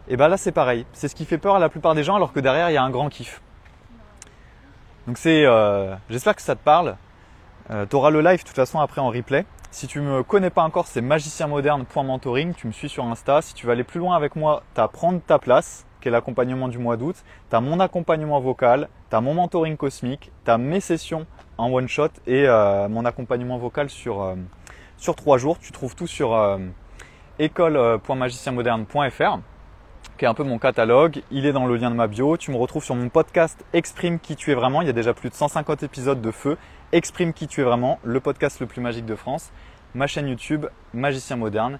Et 0.07 0.17
bien 0.17 0.27
là 0.27 0.37
c'est 0.37 0.51
pareil, 0.51 0.85
c'est 0.93 1.07
ce 1.07 1.15
qui 1.15 1.25
fait 1.25 1.37
peur 1.37 1.55
à 1.55 1.59
la 1.59 1.69
plupart 1.69 1.95
des 1.95 2.03
gens 2.03 2.15
alors 2.15 2.33
que 2.33 2.39
derrière 2.39 2.69
il 2.69 2.73
y 2.73 2.77
a 2.77 2.83
un 2.83 2.89
grand 2.89 3.09
kiff. 3.09 3.41
Donc 5.07 5.17
c'est, 5.17 5.45
euh, 5.45 5.95
j'espère 6.09 6.35
que 6.35 6.41
ça 6.41 6.55
te 6.55 6.63
parle. 6.63 6.97
Euh, 7.71 7.85
tu 7.89 7.95
auras 7.95 8.09
le 8.09 8.21
live 8.21 8.39
de 8.39 8.47
toute 8.47 8.55
façon 8.55 8.79
après 8.79 9.01
en 9.01 9.09
replay. 9.09 9.45
Si 9.75 9.87
tu 9.87 9.99
me 9.99 10.23
connais 10.23 10.51
pas 10.51 10.63
encore, 10.63 10.87
c'est 10.87 11.01
magicienmoderne.mentoring. 11.01 12.53
Tu 12.53 12.65
me 12.65 12.71
suis 12.71 12.87
sur 12.87 13.03
Insta. 13.03 13.41
Si 13.41 13.53
tu 13.53 13.65
veux 13.65 13.73
aller 13.73 13.83
plus 13.83 13.99
loin 13.99 14.15
avec 14.15 14.37
moi, 14.37 14.63
tu 14.73 14.79
as 14.79 14.87
Prendre 14.87 15.19
ta 15.19 15.37
place, 15.37 15.85
qui 15.99 16.07
est 16.07 16.11
l'accompagnement 16.11 16.69
du 16.69 16.77
mois 16.77 16.95
d'août. 16.95 17.17
Tu 17.49 17.55
as 17.57 17.59
mon 17.59 17.81
accompagnement 17.81 18.39
vocal, 18.39 18.87
tu 19.09 19.17
as 19.17 19.21
mon 19.21 19.33
mentoring 19.33 19.75
cosmique, 19.75 20.31
tu 20.45 20.51
as 20.51 20.57
mes 20.57 20.79
sessions 20.79 21.25
en 21.57 21.69
one 21.69 21.89
shot 21.89 22.07
et 22.25 22.47
euh, 22.47 22.87
mon 22.87 23.03
accompagnement 23.03 23.57
vocal 23.57 23.89
sur, 23.89 24.21
euh, 24.21 24.35
sur 24.95 25.15
3 25.15 25.37
jours. 25.39 25.59
Tu 25.59 25.73
trouves 25.73 25.93
tout 25.93 26.07
sur 26.07 26.33
euh, 26.33 26.57
école.magicienmoderne.fr 27.39 29.39
qui 30.17 30.25
est 30.25 30.27
un 30.27 30.33
peu 30.33 30.43
mon 30.43 30.59
catalogue. 30.59 31.21
Il 31.31 31.45
est 31.45 31.51
dans 31.51 31.65
le 31.65 31.75
lien 31.75 31.91
de 31.91 31.95
ma 31.95 32.07
bio. 32.07 32.37
Tu 32.37 32.51
me 32.51 32.55
retrouves 32.55 32.83
sur 32.83 32.95
mon 32.95 33.09
podcast 33.09 33.65
Exprime 33.73 34.19
qui 34.19 34.35
tu 34.35 34.51
es 34.51 34.55
vraiment. 34.55 34.81
Il 34.81 34.87
y 34.87 34.89
a 34.89 34.93
déjà 34.93 35.13
plus 35.13 35.29
de 35.29 35.35
150 35.35 35.83
épisodes 35.83 36.21
de 36.21 36.31
feu. 36.31 36.57
Exprime 36.91 37.33
qui 37.33 37.47
tu 37.47 37.61
es 37.61 37.63
vraiment, 37.63 37.99
le 38.03 38.19
podcast 38.19 38.59
le 38.59 38.67
plus 38.67 38.81
magique 38.81 39.05
de 39.05 39.15
France. 39.15 39.51
Ma 39.93 40.07
chaîne 40.07 40.27
YouTube, 40.27 40.67
Magicien 40.93 41.35
Moderne. 41.35 41.79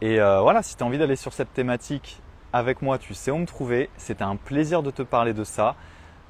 Et 0.00 0.20
euh, 0.20 0.40
voilà, 0.40 0.62
si 0.62 0.76
tu 0.76 0.82
as 0.82 0.86
envie 0.86 0.98
d'aller 0.98 1.16
sur 1.16 1.32
cette 1.32 1.52
thématique 1.54 2.20
avec 2.52 2.82
moi, 2.82 2.98
tu 2.98 3.14
sais 3.14 3.30
où 3.30 3.38
me 3.38 3.46
trouver. 3.46 3.88
C'était 3.96 4.24
un 4.24 4.36
plaisir 4.36 4.82
de 4.82 4.90
te 4.90 5.02
parler 5.02 5.32
de 5.32 5.44
ça. 5.44 5.76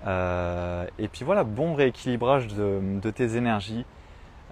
Euh, 0.07 0.87
et 0.99 1.09
puis 1.09 1.25
voilà, 1.25 1.43
bon 1.43 1.75
rééquilibrage 1.75 2.49
de, 2.49 3.11
tes 3.11 3.37
énergies. 3.37 3.85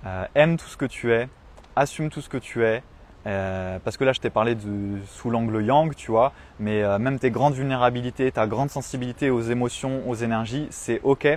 Euh, 0.06 0.24
aime 0.34 0.56
tout 0.56 0.68
ce 0.68 0.76
que 0.76 0.86
tu 0.86 1.12
es. 1.12 1.28
Assume 1.76 2.10
tout 2.10 2.20
ce 2.20 2.28
que 2.28 2.38
tu 2.38 2.64
es. 2.64 2.82
Euh, 3.26 3.78
parce 3.84 3.96
que 3.96 4.04
là, 4.04 4.12
je 4.12 4.20
t'ai 4.20 4.30
parlé 4.30 4.54
de, 4.54 4.98
sous 5.06 5.30
l'angle 5.30 5.62
yang, 5.62 5.94
tu 5.94 6.10
vois, 6.10 6.32
mais 6.58 6.82
euh, 6.82 6.98
même 6.98 7.18
tes 7.18 7.30
grandes 7.30 7.54
vulnérabilités, 7.54 8.32
ta 8.32 8.46
grande 8.46 8.70
sensibilité 8.70 9.30
aux 9.30 9.42
émotions, 9.42 10.08
aux 10.08 10.14
énergies, 10.14 10.66
c'est 10.70 11.00
ok. 11.02 11.28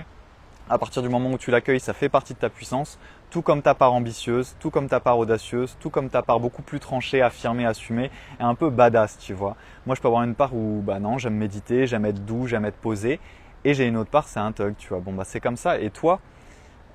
À 0.70 0.78
partir 0.78 1.02
du 1.02 1.10
moment 1.10 1.30
où 1.30 1.36
tu 1.36 1.50
l'accueilles, 1.50 1.80
ça 1.80 1.92
fait 1.92 2.08
partie 2.08 2.32
de 2.32 2.38
ta 2.38 2.48
puissance, 2.48 2.98
tout 3.30 3.42
comme 3.42 3.60
ta 3.60 3.74
part 3.74 3.92
ambitieuse, 3.92 4.56
tout 4.60 4.70
comme 4.70 4.88
ta 4.88 4.98
part 4.98 5.18
audacieuse, 5.18 5.76
tout 5.78 5.90
comme 5.90 6.08
ta 6.08 6.22
part 6.22 6.40
beaucoup 6.40 6.62
plus 6.62 6.80
tranchée, 6.80 7.20
affirmée, 7.20 7.66
assumée, 7.66 8.10
et 8.40 8.42
un 8.42 8.54
peu 8.54 8.70
badass, 8.70 9.18
tu 9.18 9.34
vois. 9.34 9.56
Moi, 9.84 9.94
je 9.94 10.00
peux 10.00 10.08
avoir 10.08 10.22
une 10.22 10.34
part 10.34 10.54
où, 10.54 10.80
bah 10.82 10.98
non, 11.00 11.18
j'aime 11.18 11.34
méditer, 11.34 11.86
j'aime 11.86 12.06
être 12.06 12.24
doux, 12.24 12.46
j'aime 12.46 12.64
être 12.64 12.78
posé, 12.78 13.20
et 13.64 13.74
j'ai 13.74 13.86
une 13.86 13.98
autre 13.98 14.10
part, 14.10 14.26
c'est 14.26 14.40
un 14.40 14.52
thug, 14.52 14.74
tu 14.78 14.88
vois. 14.88 15.00
Bon, 15.00 15.12
bah 15.12 15.24
c'est 15.26 15.40
comme 15.40 15.58
ça, 15.58 15.78
et 15.78 15.90
toi, 15.90 16.18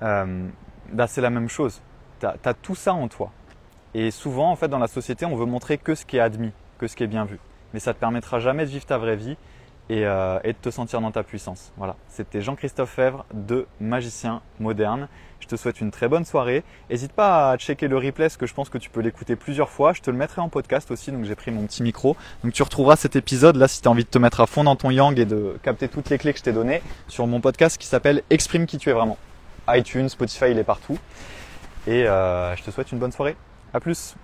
euh, 0.02 0.48
bah 0.92 1.06
c'est 1.06 1.20
la 1.20 1.30
même 1.30 1.48
chose. 1.48 1.80
Tu 2.18 2.26
as 2.26 2.54
tout 2.54 2.74
ça 2.74 2.92
en 2.92 3.06
toi. 3.06 3.30
Et 3.94 4.10
souvent, 4.10 4.50
en 4.50 4.56
fait, 4.56 4.68
dans 4.68 4.78
la 4.78 4.88
société, 4.88 5.26
on 5.26 5.36
veut 5.36 5.46
montrer 5.46 5.78
que 5.78 5.94
ce 5.94 6.04
qui 6.04 6.16
est 6.16 6.20
admis, 6.20 6.52
que 6.78 6.86
ce 6.86 6.96
qui 6.96 7.02
est 7.02 7.08
bien 7.08 7.24
vu. 7.24 7.38
Mais 7.74 7.80
ça 7.80 7.94
te 7.94 7.98
permettra 7.98 8.40
jamais 8.40 8.64
de 8.64 8.70
vivre 8.70 8.86
ta 8.86 8.98
vraie 8.98 9.16
vie 9.16 9.36
euh, 9.90 10.38
et, 10.44 10.52
de 10.52 10.58
te 10.58 10.70
sentir 10.70 11.00
dans 11.00 11.10
ta 11.10 11.24
puissance. 11.24 11.72
Voilà, 11.76 11.96
c'était 12.08 12.42
Jean-Christophe 12.42 12.90
Fèvre 12.90 13.24
de 13.34 13.66
Magicien 13.80 14.40
Moderne. 14.60 15.08
Je 15.40 15.48
te 15.48 15.56
souhaite 15.56 15.80
une 15.80 15.90
très 15.90 16.06
bonne 16.06 16.24
soirée. 16.24 16.62
N'hésite 16.90 17.12
pas 17.12 17.50
à 17.50 17.56
checker 17.56 17.88
le 17.88 17.96
replay 17.96 18.26
parce 18.26 18.36
que 18.36 18.46
je 18.46 18.54
pense 18.54 18.68
que 18.68 18.78
tu 18.78 18.88
peux 18.88 19.00
l'écouter 19.00 19.34
plusieurs 19.34 19.68
fois. 19.68 19.92
Je 19.92 20.00
te 20.00 20.10
le 20.10 20.16
mettrai 20.16 20.40
en 20.40 20.48
podcast 20.48 20.92
aussi, 20.92 21.10
donc 21.10 21.24
j'ai 21.24 21.34
pris 21.34 21.50
mon 21.50 21.66
petit 21.66 21.82
micro. 21.82 22.16
Donc 22.44 22.52
tu 22.52 22.62
retrouveras 22.62 22.96
cet 22.96 23.16
épisode 23.16 23.56
là 23.56 23.66
si 23.66 23.82
tu 23.82 23.88
as 23.88 23.90
envie 23.90 24.04
de 24.04 24.08
te 24.08 24.18
mettre 24.18 24.40
à 24.40 24.46
fond 24.46 24.62
dans 24.62 24.76
ton 24.76 24.90
yang 24.90 25.18
et 25.18 25.24
de 25.24 25.58
capter 25.64 25.88
toutes 25.88 26.08
les 26.10 26.18
clés 26.18 26.32
que 26.32 26.38
je 26.38 26.44
t'ai 26.44 26.52
données 26.52 26.82
sur 27.08 27.26
mon 27.26 27.40
podcast 27.40 27.76
qui 27.76 27.86
s'appelle 27.88 28.22
Exprime 28.30 28.66
qui 28.66 28.78
tu 28.78 28.90
es 28.90 28.92
vraiment. 28.92 29.18
iTunes, 29.68 30.08
Spotify, 30.08 30.52
il 30.52 30.58
est 30.58 30.64
partout. 30.64 30.98
Et 31.88 32.06
euh, 32.06 32.54
je 32.54 32.62
te 32.62 32.70
souhaite 32.70 32.92
une 32.92 32.98
bonne 32.98 33.12
soirée. 33.12 33.34
À 33.72 33.80
plus 33.80 34.16